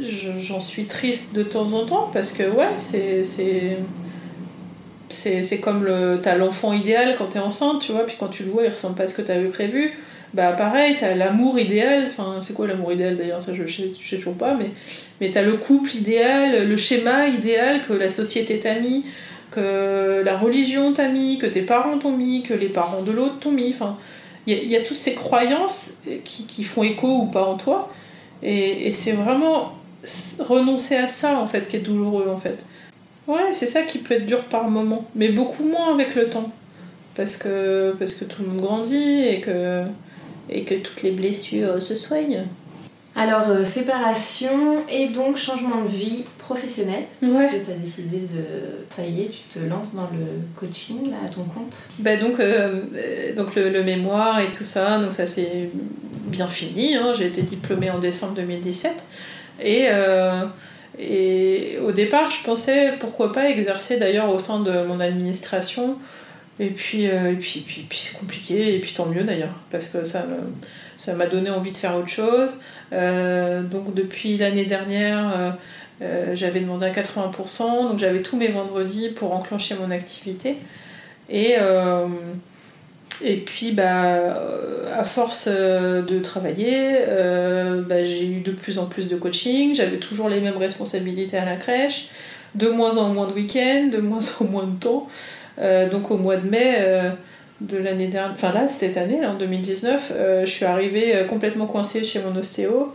[0.03, 3.25] je- j'en suis triste de temps en temps parce que ouais, c'est...
[3.25, 3.79] c'est...
[5.11, 8.43] C'est, c'est comme le, t'as l'enfant idéal quand t'es enceinte, tu vois, puis quand tu
[8.43, 9.93] le vois, il ressemble pas à ce que t'avais prévu.
[10.35, 14.17] Bah pareil, t'as l'amour idéal, enfin c'est quoi l'amour idéal d'ailleurs, ça je sais, sais
[14.17, 14.71] toujours pas, mais,
[15.21, 19.05] mais t'as le couple idéal, le schéma idéal que la société t'a mis,
[19.53, 23.39] que la religion t'a mis, que tes parents t'ont mis, que les parents de l'autre
[23.39, 23.97] t'ont mis, enfin
[24.49, 27.93] il y, a- toutes ces croyances qui, qui font écho ou pas en toi,
[28.43, 29.73] et, et c'est vraiment
[30.41, 32.65] renoncer à ça en fait qui est douloureux en fait.
[33.29, 36.51] Ouais, c'est ça qui peut être dur par moment, mais beaucoup moins avec le temps.
[37.15, 39.85] Parce que, parce que tout le monde grandit et que,
[40.55, 42.45] et que toutes les blessures se soignent.
[43.17, 47.05] Alors, euh, séparation et donc changement de vie professionnel.
[47.23, 47.29] Ouais.
[47.31, 48.45] Parce que tu as décidé de.
[48.95, 50.27] Ça y est, tu te lances dans le
[50.59, 51.89] coaching là, à ton compte.
[52.01, 55.71] Bah donc, euh, euh, donc le, le mémoire et tout ça, donc ça c'est
[56.27, 56.97] bien fini.
[56.97, 57.13] hein.
[57.17, 58.93] J'ai été diplômée en décembre 2017.
[59.63, 60.45] Et, euh,
[60.99, 65.99] et au départ, je pensais pourquoi pas exercer d'ailleurs au sein de mon administration.
[66.61, 69.89] Et puis, euh, et puis, puis, puis c'est compliqué, et puis tant mieux d'ailleurs, parce
[69.89, 70.25] que ça
[71.15, 72.51] m'a donné envie de faire autre chose.
[72.93, 75.57] Euh, donc depuis l'année dernière,
[76.03, 80.57] euh, j'avais demandé à 80%, donc j'avais tous mes vendredis pour enclencher mon activité.
[81.29, 81.55] Et,
[83.25, 84.37] et puis, bah,
[84.97, 86.99] à force de travailler,
[87.89, 91.45] bah, j'ai eu de plus en plus de coaching, j'avais toujours les mêmes responsabilités à
[91.45, 92.11] la crèche,
[92.55, 95.09] de moins en moins de week-ends, de moins en moins de temps.
[95.61, 97.11] Euh, donc au mois de mai euh,
[97.61, 102.05] de l'année dernière, enfin là, cette année, en 2019, euh, je suis arrivée complètement coincée
[102.05, 102.93] chez mon ostéo.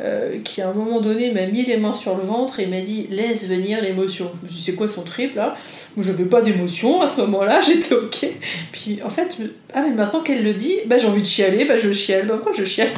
[0.00, 2.80] euh, qui à un moment donné m'a mis les mains sur le ventre et m'a
[2.80, 4.30] dit laisse venir l'émotion.
[4.42, 5.54] Je me suis dit c'est quoi son trip là?
[5.96, 8.26] Je n'avais pas d'émotion à ce moment-là, j'étais ok.
[8.72, 9.44] Puis en fait, je
[9.74, 12.34] ah mais maintenant qu'elle le dit, bah j'ai envie de chialer, bah je chiale, bah
[12.34, 12.88] pourquoi je chiale?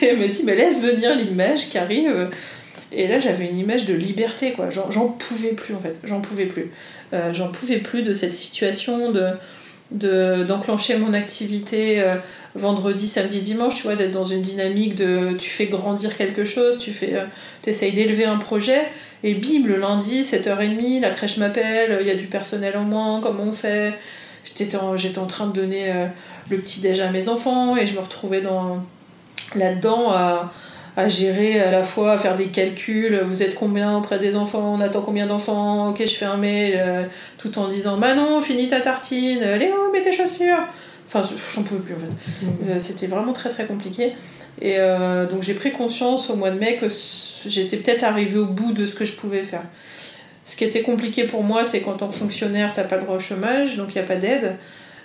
[0.00, 2.28] Et elle m'a dit mais laisse venir l'image qui arrive.
[2.92, 6.46] Et là j'avais une image de liberté quoi, j'en pouvais plus en fait, j'en pouvais
[6.46, 6.70] plus.
[7.12, 9.30] Euh, j'en pouvais plus de cette situation de
[9.90, 12.16] de- d'enclencher mon activité euh,
[12.54, 16.78] vendredi, samedi, dimanche, tu vois, d'être dans une dynamique de tu fais grandir quelque chose,
[16.78, 17.24] tu fais, euh,
[17.66, 18.82] essayes d'élever un projet,
[19.24, 23.20] et bim, le lundi, 7h30, la crèche m'appelle, il y a du personnel en moins,
[23.22, 23.94] comment on fait?
[24.44, 25.92] J'étais en, en train de donner
[26.50, 28.84] le petit déj à mes enfants, et je me retrouvais dans,
[29.54, 30.52] là-dedans à,
[30.98, 34.74] à gérer à la fois, à faire des calculs, vous êtes combien auprès des enfants,
[34.76, 37.04] on attend combien d'enfants, ok je fais un mail, euh,
[37.38, 40.58] tout en disant Manon, finis ta tartine, Léo, mets tes chaussures.
[41.06, 41.22] Enfin,
[41.54, 42.46] j'en pouvais plus en fait.
[42.68, 44.14] Euh, C'était vraiment très très compliqué.
[44.60, 46.86] Et euh, donc j'ai pris conscience au mois de mai que
[47.46, 49.62] j'étais peut-être arrivée au bout de ce que je pouvais faire.
[50.44, 53.14] Ce qui était compliqué pour moi, c'est qu'en tant que fonctionnaire, t'as pas le droit
[53.14, 54.56] au chômage, donc il n'y a pas d'aide.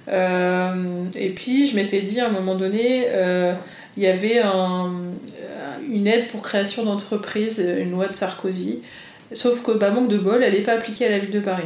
[0.09, 3.53] Euh, et puis je m'étais dit à un moment donné, euh,
[3.97, 4.91] il y avait un-
[5.89, 8.81] une aide pour création d'entreprise, une loi de Sarkozy.
[9.33, 11.63] Sauf que, bah, manque de bol, elle n'est pas appliquée à la ville de Paris.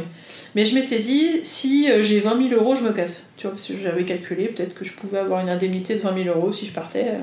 [0.54, 3.30] Mais je m'étais dit, si euh, j'ai 20 000 euros, je me casse.
[3.36, 6.14] Tu vois, parce que j'avais calculé, peut-être que je pouvais avoir une indemnité de 20
[6.24, 7.04] 000 euros si je partais.
[7.08, 7.22] euh.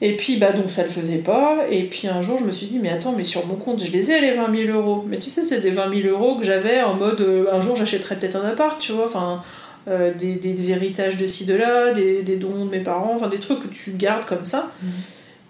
[0.00, 1.58] Et puis, bah, donc ça le faisait pas.
[1.70, 3.92] Et puis un jour, je me suis dit, mais attends, mais sur mon compte, je
[3.92, 5.04] les ai les 20 000 euros.
[5.08, 7.76] Mais tu sais, c'est des 20 000 euros que j'avais en mode, euh, un jour,
[7.76, 9.04] j'achèterais peut-être un appart, tu vois.
[9.06, 9.44] Enfin,
[9.88, 13.28] euh, des, des héritages de ci, de là, des, des dons de mes parents, enfin
[13.28, 14.70] des trucs que tu gardes comme ça.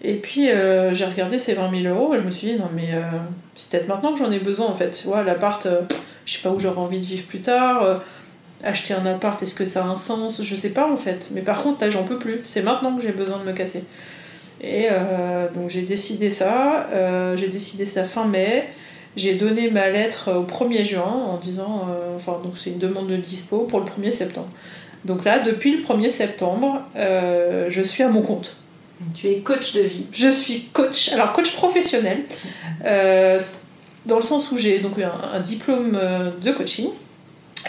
[0.01, 2.69] Et puis euh, j'ai regardé ces 20 000 euros et je me suis dit, non
[2.73, 3.01] mais euh,
[3.55, 4.89] c'est peut-être maintenant que j'en ai besoin en fait.
[4.89, 5.67] Tu vois, l'appart,
[6.25, 8.01] je sais pas où j'aurai envie de vivre plus tard.
[8.63, 10.41] acheter un appart, est-ce que ça a un sens?
[10.41, 11.29] Je sais pas en fait.
[11.31, 12.41] Mais par contre, là, j'en peux plus.
[12.43, 13.83] C'est maintenant que j'ai besoin de me casser.
[14.61, 14.87] Et
[15.53, 16.87] donc j'ai décidé ça.
[17.35, 18.67] j'ai décidé ça fin mai.
[19.15, 23.07] J'ai donné ma lettre au 1er juin en disant, euh, enfin donc c'est une demande
[23.07, 24.49] de dispo pour le 1er septembre.
[25.05, 28.57] Donc là, depuis le 1er septembre, euh, je suis à mon compte.
[29.13, 30.07] Tu es coach de vie.
[30.11, 32.19] Je suis coach, alors coach professionnel,
[32.85, 33.39] euh,
[34.05, 35.99] dans le sens où j'ai donc un, un diplôme
[36.41, 36.87] de coaching.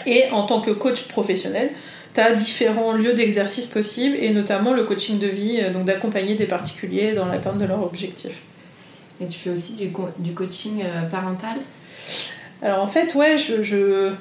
[0.05, 1.71] Et en tant que coach professionnel,
[2.13, 6.45] tu as différents lieux d'exercice possibles, et notamment le coaching de vie, donc d'accompagner des
[6.45, 8.41] particuliers dans l'atteinte de leurs objectifs.
[9.21, 11.57] Et tu fais aussi du, du coaching euh, parental?
[12.61, 13.63] Alors en fait, ouais, je.
[13.63, 14.11] je-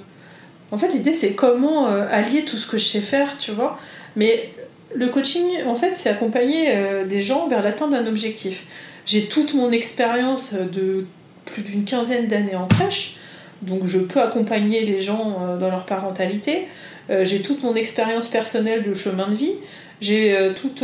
[0.72, 3.78] En fait, l'idée c'est comment euh, allier tout ce que je sais faire, tu vois.
[4.16, 4.51] Mais
[4.97, 8.64] Le coaching, en fait, c'est accompagner euh, des gens vers l'atteinte d'un objectif.
[9.07, 11.05] J'ai toute mon expérience de
[11.47, 13.16] plus d'une quinzaine d'années en crèche,
[13.62, 16.68] donc je peux accompagner les gens dans leur parentalité.
[17.11, 19.57] J'ai toute mon expérience personnelle de chemin de vie.
[20.01, 20.82] J'ai toutes,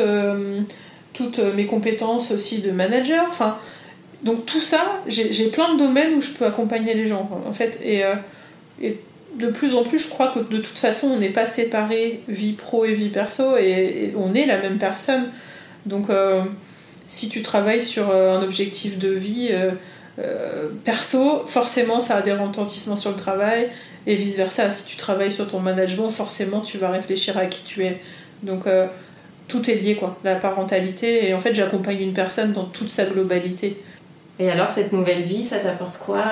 [1.15, 3.25] toutes mes compétences aussi de manager.
[3.31, 3.59] Enfin,
[4.23, 7.81] donc tout ça, j'ai plein de domaines où je peux accompagner les gens, en fait.
[7.83, 8.03] Et,
[8.83, 8.99] et
[9.35, 12.53] de plus en plus, je crois que de toute façon, on n'est pas séparé vie
[12.53, 15.31] pro et vie perso, et, on est la même personne.
[15.87, 16.43] Donc, euh,
[17.09, 19.51] si tu travailles sur euh, un objectif de vie
[20.19, 23.69] euh, perso, forcément, ça a des retentissements sur le travail,
[24.07, 24.71] et vice versa.
[24.71, 28.01] Si tu travailles sur ton management, forcément, tu vas réfléchir à qui tu es.
[28.43, 28.65] Donc,
[29.47, 30.19] tout est lié, quoi.
[30.25, 33.77] La parentalité, et en fait, j'accompagne une personne dans toute sa globalité.
[34.41, 36.25] Et alors, cette nouvelle vie, ça t'apporte quoi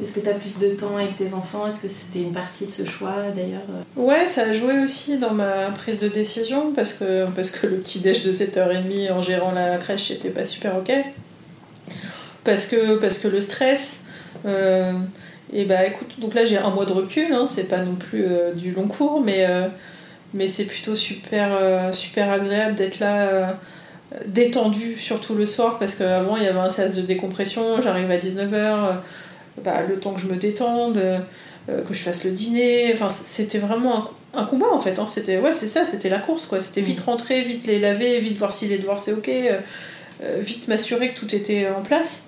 [0.00, 1.66] est-ce que tu as plus de temps avec tes enfants?
[1.66, 3.62] Est-ce que c'était une partie de ce choix d'ailleurs
[3.94, 7.76] Ouais, ça a joué aussi dans ma prise de décision parce que, parce que le
[7.76, 10.92] petit déj de 7h30 en gérant la crèche n'était pas super ok.
[12.42, 14.04] Parce que, parce que le stress.
[14.46, 14.92] Euh,
[15.52, 18.24] et bah écoute, donc là j'ai un mois de recul, hein, c'est pas non plus
[18.24, 19.68] euh, du long cours, mais, euh,
[20.32, 23.58] mais c'est plutôt super, super agréable d'être là
[24.26, 28.18] détendu, surtout le soir, parce qu'avant il y avait un sas de décompression, j'arrive à
[28.18, 28.96] 19h
[29.62, 30.98] bah, le temps que je me détende,
[31.68, 32.92] euh, que je fasse le dîner.
[32.94, 34.98] Enfin, c'était vraiment un, combat en fait.
[34.98, 35.06] Hein.
[35.08, 36.60] C'était ouais, c'est ça, c'était la course quoi.
[36.60, 37.10] C'était vite mm.
[37.10, 39.58] rentrer, vite les laver, vite voir si les devoirs c'est ok, euh,
[40.22, 42.26] euh, vite m'assurer que tout était en place.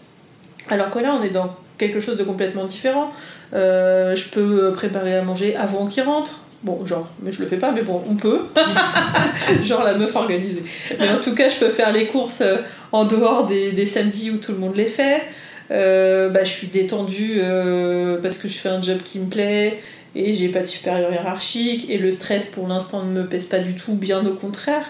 [0.68, 3.10] Alors que là, on est dans quelque chose de complètement différent.
[3.52, 6.43] je peux préparer à manger avant qu'ils rentrent.
[6.64, 8.40] Bon, genre, mais je le fais pas, mais bon, on peut.
[9.62, 10.62] genre la meuf organisée.
[10.98, 12.42] Mais en tout cas, je peux faire les courses
[12.90, 15.22] en dehors des, des samedis où tout le monde les fait.
[15.70, 19.78] Euh, bah, je suis détendue euh, parce que je fais un job qui me plaît
[20.14, 23.58] et j'ai pas de supérieur hiérarchique et le stress pour l'instant ne me pèse pas
[23.58, 24.84] du tout, bien au contraire.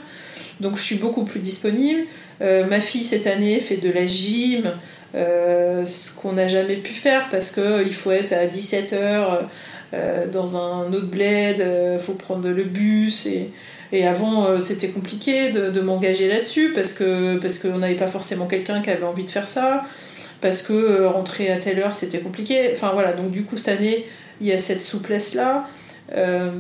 [0.61, 2.03] Donc je suis beaucoup plus disponible.
[2.43, 4.72] Euh, ma fille cette année fait de la gym,
[5.14, 9.43] ce qu'on n'a jamais pu faire parce qu'il faut être à 17h
[10.32, 11.64] dans un autre bled,
[11.95, 17.59] il faut prendre le bus et, avant c'était compliqué de, m'engager là-dessus parce que parce
[17.59, 19.84] qu'on n'avait pas forcément quelqu'un qui avait envie de faire ça
[20.45, 22.70] parce que euh, rentrer à telle heure c'était compliqué.
[22.74, 24.07] Enfin voilà, donc du coup cette année
[24.42, 25.66] il y a cette souplesse là.
[26.14, 26.51] Euh,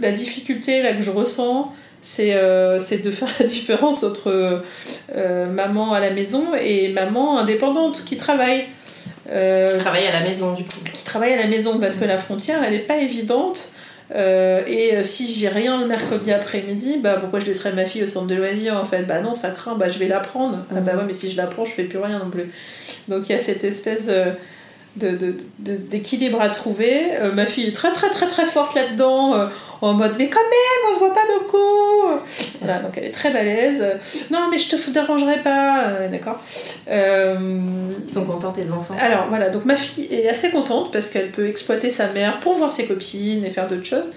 [0.00, 1.72] la difficulté là que je ressens,
[2.02, 4.64] c'est euh, de faire la différence entre
[5.14, 8.64] maman à la maison et maman indépendante qui travaille.
[9.30, 10.80] Qui travaille à la maison du coup.
[10.92, 13.72] Qui travaille à la maison parce que la frontière elle n'est pas évidente.
[14.14, 18.02] Euh, et euh, si j'ai rien le mercredi après-midi, bah pourquoi je laisserais ma fille
[18.02, 19.04] au centre de loisirs en fait?
[19.04, 20.58] Bah non, ça craint, bah je vais la prendre.
[20.74, 22.50] Ah bah ouais, mais si je la prends, je fais plus rien non plus.
[23.08, 24.32] Donc il y a cette espèce euh,
[24.96, 27.10] d'équilibre de, de, à trouver.
[27.34, 29.48] ma fille est très très très très forte là-dedans,
[29.80, 32.20] en mode mais quand même, on se voit pas beaucoup.
[32.60, 33.84] Voilà, donc elle est très balèze.
[34.30, 36.40] Non, mais je te dérangerai pas, d'accord
[36.88, 41.30] Ils sont contents tes enfants Alors voilà, donc ma fille est assez contente parce qu'elle
[41.30, 44.10] peut exploiter sa mère pour voir ses copines et faire d'autres choses.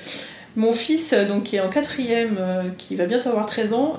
[0.55, 2.37] Mon fils, donc qui est en quatrième,
[2.77, 3.97] qui va bientôt avoir 13 ans,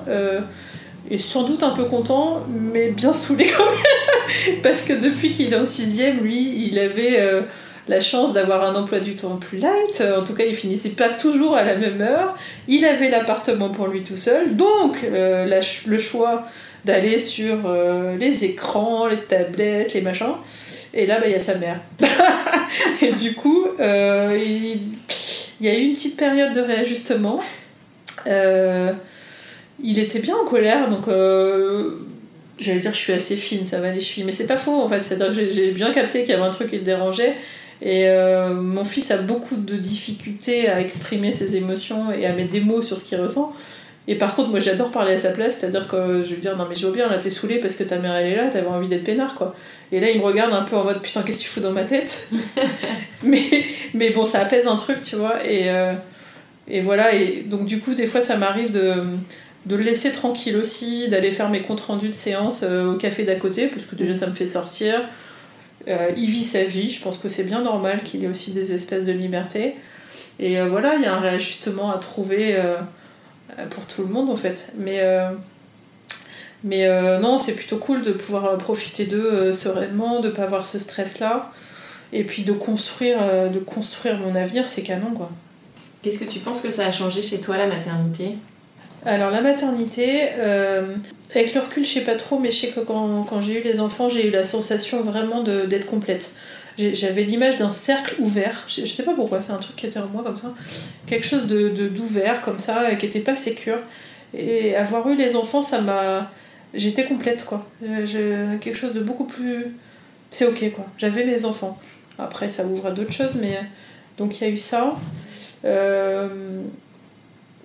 [1.11, 4.61] est sans doute un peu content, mais bien saoulé quand même.
[4.63, 7.41] Parce que depuis qu'il est en sixième, lui, il avait euh,
[7.87, 10.01] la chance d'avoir un emploi du temps plus light.
[10.01, 12.35] En tout cas, il finissait pas toujours à la même heure.
[12.67, 14.55] Il avait l'appartement pour lui tout seul.
[14.55, 16.45] Donc, euh, le choix
[16.83, 20.35] d'aller sur euh, les écrans, les tablettes, les machins.
[20.93, 21.81] Et là, bah, il y a sa mère.
[23.01, 24.79] et du coup, il...
[25.61, 27.41] y a eu une petite période de réajustement
[29.83, 31.91] il était bien en colère, donc euh,
[32.59, 34.89] j'allais dire je suis assez fine, ça va les chevilles, mais c'est pas faux en
[34.89, 37.35] fait, c'est-à-dire que j'ai bien capté qu'il y avait un truc qui le dérangeait.
[37.81, 42.51] Et euh, mon fils a beaucoup de difficultés à exprimer ses émotions et à mettre
[42.51, 43.53] des mots sur ce qu'il ressent.
[44.07, 46.67] Et par contre, moi j'adore parler à sa place, c'est-à-dire que je vais dire non
[46.69, 48.87] mais je bien, là t'es saoulé parce que ta mère elle est là, t'avais envie
[48.87, 49.55] d'être peinard quoi.
[49.91, 51.71] Et là il me regarde un peu en mode putain qu'est-ce que tu fous dans
[51.71, 52.29] ma tête?
[53.23, 53.39] Mais,
[53.95, 55.43] mais bon, ça apaise un truc, tu vois.
[55.43, 55.93] Et, euh,
[56.67, 58.93] et voilà, et donc du coup, des fois ça m'arrive de
[59.65, 63.23] de le laisser tranquille aussi, d'aller faire mes comptes rendus de séance euh, au café
[63.23, 65.01] d'à côté, parce que déjà ça me fait sortir.
[65.87, 68.73] Euh, il vit sa vie, je pense que c'est bien normal qu'il ait aussi des
[68.73, 69.75] espèces de liberté.
[70.39, 72.55] Et euh, voilà, il y a un réajustement à trouver
[73.69, 74.67] pour tout le monde en fait.
[74.77, 75.01] Mais,
[76.63, 81.51] non, c'est plutôt cool de pouvoir profiter d'eux sereinement, de pas avoir ce stress-là.
[82.13, 83.17] Et puis de construire,
[83.51, 85.29] de construire mon avenir, c'est canon quoi.
[86.01, 88.37] Qu'est-ce que tu penses que ça a changé chez toi la maternité?
[89.05, 90.95] Alors la maternité, euh,
[91.33, 93.79] avec le recul je sais pas trop, mais je sais que quand, j'ai eu les
[93.79, 96.31] enfants, j'ai eu la sensation vraiment d'être complète.
[96.77, 100.07] J'avais l'image d'un cercle ouvert, je, sais pas pourquoi, c'est un truc qui était en
[100.07, 100.53] moi comme ça,
[101.05, 103.79] quelque chose de d'ouvert comme ça, qui était pas sécure.
[104.37, 106.31] Et avoir eu les enfants, ça m'a.
[106.73, 107.65] J'étais complète, quoi.
[107.81, 109.75] Quelque chose de beaucoup plus.
[110.31, 110.85] C'est ok, quoi.
[110.97, 111.79] J'avais mes enfants.
[112.19, 113.59] Après, ça ouvre à d'autres choses, mais.
[114.17, 114.95] Donc, il y a eu ça.
[115.63, 116.27] Euh,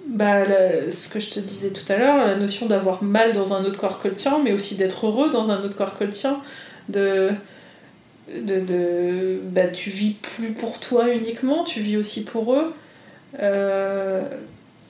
[0.07, 0.45] bah,
[0.91, 3.79] ce que je te disais tout à l'heure, la notion d'avoir mal dans un autre
[3.79, 6.41] corps que le tien, mais aussi d'être heureux dans un autre corps que le tien,
[6.89, 7.31] de,
[9.45, 12.75] bah, tu vis plus pour toi uniquement, tu vis aussi pour eux.
[13.41, 14.23] Euh,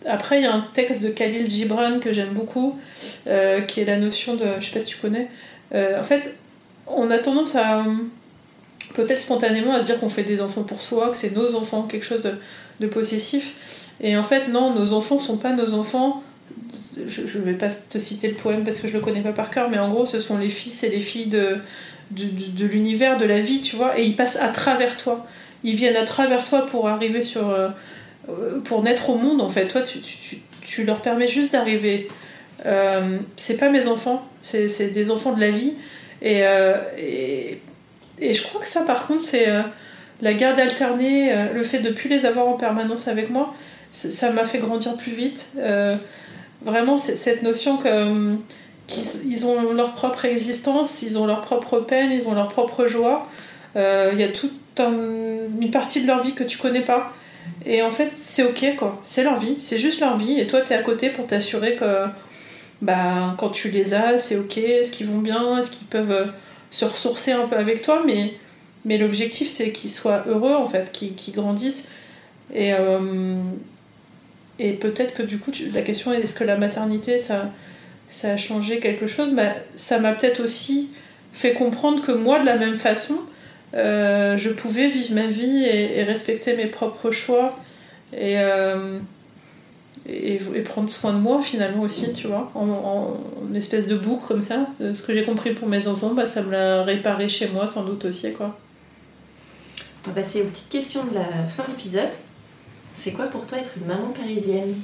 [0.06, 2.78] après, il y a un texte de Khalil Gibran que j'aime beaucoup,
[3.26, 5.28] euh, qui est la notion de, je sais pas si tu connais,
[5.74, 6.36] euh, en fait,
[6.86, 7.84] on a tendance à
[8.94, 11.82] peut-être spontanément à se dire qu'on fait des enfants pour soi, que c'est nos enfants,
[11.82, 12.28] quelque chose
[12.80, 13.79] de possessif.
[14.00, 16.22] Et en fait, non, nos enfants sont pas nos enfants.
[17.06, 19.50] Je, ne vais pas te citer le poème parce que je le connais pas par
[19.50, 21.58] cœur, mais en gros, ce sont les fils et les filles de,
[22.10, 25.26] de, l'univers, de la vie, tu vois, et ils passent à travers toi.
[25.62, 27.48] Ils viennent à travers toi pour arriver sur.
[27.50, 27.68] Euh,
[28.64, 29.66] pour naître au monde, en fait.
[29.66, 32.08] Toi, tu, tu, tu leur permets juste d'arriver.
[32.66, 35.74] Euh, c'est pas mes enfants, c'est des enfants de la vie.
[36.22, 37.60] Et, euh, et,
[38.18, 39.46] et, je crois que ça, par contre, c'est
[40.20, 43.54] la garde alternée, le fait de ne plus les avoir en permanence avec moi,
[43.90, 45.46] ça m'a fait grandir plus vite.
[45.58, 45.96] Euh,
[46.62, 48.36] vraiment, cette notion que
[48.86, 53.28] qu'ils ont leur propre existence, ils ont leur propre peine, ils ont leur propre joie.
[53.76, 57.12] Euh, il y a toute une partie de leur vie que tu connais pas.
[57.64, 59.00] Et en fait, c'est ok, quoi.
[59.04, 60.40] C'est leur vie, c'est juste leur vie.
[60.40, 62.06] Et toi, tu es à côté pour t'assurer que
[62.82, 66.26] bah, quand tu les as, c'est ok, est-ce qu'ils vont bien, est-ce qu'ils peuvent euh,
[66.70, 68.02] se ressourcer un peu avec toi.
[68.06, 68.34] Mais,
[68.84, 71.90] mais l'objectif, c'est qu'ils soient heureux, en fait, qu'ils grandissent.
[72.54, 72.72] Et,
[74.60, 77.50] et peut-être que du coup, la question est est-ce que la maternité, ça,
[78.10, 79.32] ça a changé quelque chose?
[79.32, 80.90] Bah, Ça m'a peut-être aussi
[81.32, 83.16] fait comprendre que moi, de la même façon,
[83.72, 87.58] euh, je pouvais vivre ma vie et, respecter mes propres choix
[88.12, 88.98] euh,
[90.06, 93.16] et, et, prendre soin de moi finalement aussi, tu vois, en,
[93.54, 94.66] espèce de boucle comme ça.
[94.78, 97.84] Ce que j'ai compris pour mes enfants, bah, ça me l'a réparé chez moi sans
[97.84, 98.30] doute aussi.
[98.34, 98.58] Quoi.
[100.04, 102.10] On va passer aux petites questions de la fin de l'épisode.
[102.94, 104.74] C'est quoi pour toi être une maman parisienne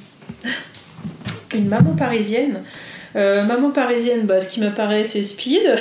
[1.54, 2.62] Une maman parisienne
[3.16, 5.62] euh, Maman parisienne, bah, ce qui m'apparaît, c'est speed.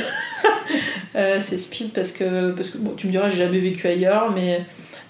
[1.16, 4.32] Euh, c'est speed parce que, parce que bon, tu me diras, j'ai jamais vécu ailleurs,
[4.32, 4.66] mais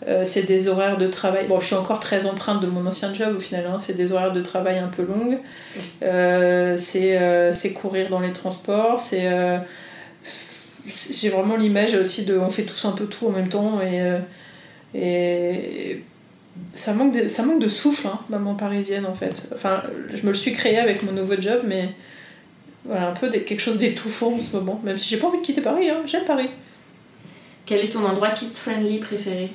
[0.07, 1.47] euh, c'est des horaires de travail.
[1.47, 3.77] Bon, je suis encore très empreinte de mon ancien job au final, hein.
[3.79, 5.39] c'est des horaires de travail un peu longues.
[6.77, 9.27] c'est courir dans les transports, c'est.
[11.11, 12.37] j'ai vraiment l'image aussi de.
[12.37, 14.03] On fait tous un peu tout en même temps et.
[14.93, 16.03] et
[16.73, 19.47] ça manque de, ça manque de souffle, hein, maman parisienne en fait.
[19.53, 19.83] Enfin,
[20.13, 21.89] je me le suis créé avec mon nouveau job, mais
[22.85, 24.81] voilà, un peu quelque chose d'étouffant en ce moment.
[24.83, 26.49] Même si j'ai pas envie de quitter Paris, hein, j'aime Paris.
[27.65, 29.51] Quel est ton endroit kids-friendly préféré?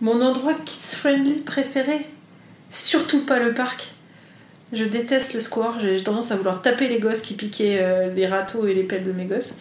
[0.00, 1.98] Mon endroit kids-friendly préféré?
[2.70, 3.90] Surtout pas le parc.
[4.72, 8.26] Je déteste le square, j'ai tendance à vouloir taper les gosses qui piquaient euh, les
[8.26, 9.52] râteaux et les pelles de mes gosses.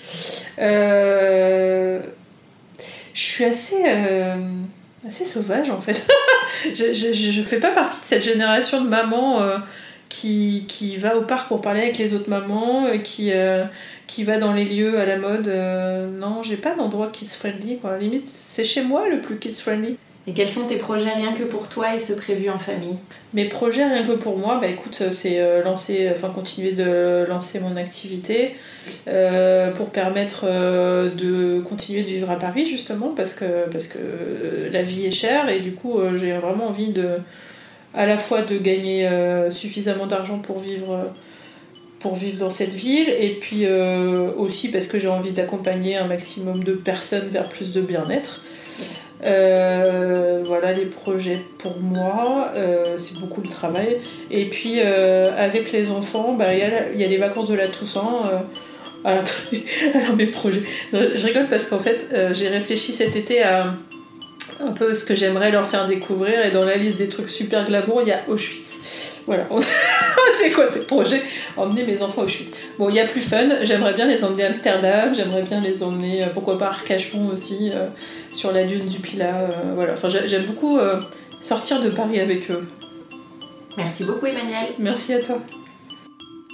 [0.57, 1.99] Euh,
[3.13, 3.83] je suis assez.
[3.85, 4.37] Euh,
[5.07, 6.07] assez sauvage en fait.
[6.73, 9.57] je, je, fais pas partie de cette génération de mamans euh,
[10.09, 13.65] qui, qui, va au parc pour parler avec les autres mamans, euh, qui, euh,
[14.07, 15.47] qui va dans les lieux à la mode.
[16.19, 17.97] non, j'ai pas d'endroit kids friendly quoi.
[17.97, 19.97] Limite, c'est chez moi le plus kids friendly.
[20.25, 22.97] Et quels sont tes projets rien que pour toi et ce prévu en famille?
[23.33, 27.59] Mes projets rien que pour moi, bah écoute, c'est euh, lancer, enfin continuer de lancer
[27.59, 28.55] mon activité
[29.09, 33.97] euh, pour permettre euh, de continuer de vivre à Paris justement parce que, parce que
[34.71, 37.09] la vie est chère et du coup j'ai vraiment envie de
[37.93, 39.07] à la fois de gagner
[39.51, 41.11] suffisamment d'argent pour vivre
[41.99, 43.67] pour vivre dans cette ville et puis
[44.37, 48.41] aussi parce que j'ai envie d'accompagner un maximum de personnes vers plus de bien-être.
[49.23, 53.97] Euh, voilà les projets pour moi, euh, c'est beaucoup le travail.
[54.31, 57.55] Et puis euh, avec les enfants, bah, il bah, y, y, a les vacances de
[57.55, 58.43] la Toussaint.
[59.05, 59.23] Alors,
[59.95, 60.63] alors, mes projets.
[60.91, 63.75] Je rigole parce qu'en fait j'ai réfléchi cet été à
[64.61, 67.65] un peu ce que j'aimerais leur faire découvrir et dans la liste des trucs super
[67.65, 69.02] glamour il y a Auschwitz.
[69.25, 69.47] Voilà,
[70.41, 71.21] c'est quoi tes projets
[71.55, 72.51] Emmener mes enfants au Auschwitz.
[72.77, 75.81] Bon, il y a plus fun, j'aimerais bien les emmener à Amsterdam, j'aimerais bien les
[75.83, 77.87] emmener, euh, pourquoi pas à Arcachon aussi, euh,
[78.31, 79.37] sur la dune du Pilat.
[79.39, 80.77] Euh, voilà, enfin, j'aime beaucoup
[81.39, 82.67] sortir de Paris avec eux.
[83.77, 84.73] Merci beaucoup Emmanuel.
[84.79, 85.39] Merci à toi.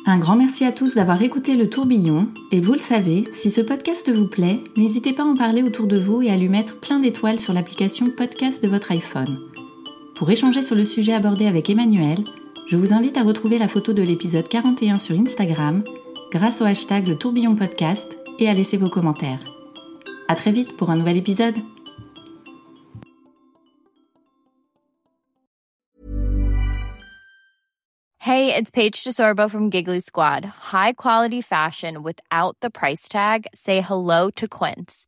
[0.05, 2.27] Un grand merci à tous d'avoir écouté le tourbillon.
[2.51, 5.87] Et vous le savez, si ce podcast vous plaît, n'hésitez pas à en parler autour
[5.87, 9.39] de vous et à lui mettre plein d'étoiles sur l'application podcast de votre iPhone.
[10.15, 12.17] Pour échanger sur le sujet abordé avec Emmanuel,
[12.69, 15.83] je vous invite à retrouver la photo de l'épisode 41 sur Instagram
[16.31, 19.43] grâce au hashtag le tourbillon podcast et à laisser vos commentaires.
[20.27, 21.55] À très vite pour un nouvel épisode.
[28.19, 30.45] Hey, it's Paige DeSorbo from Giggly Squad.
[30.71, 33.47] High quality fashion without the price tag.
[33.55, 35.07] Say hello to Quince.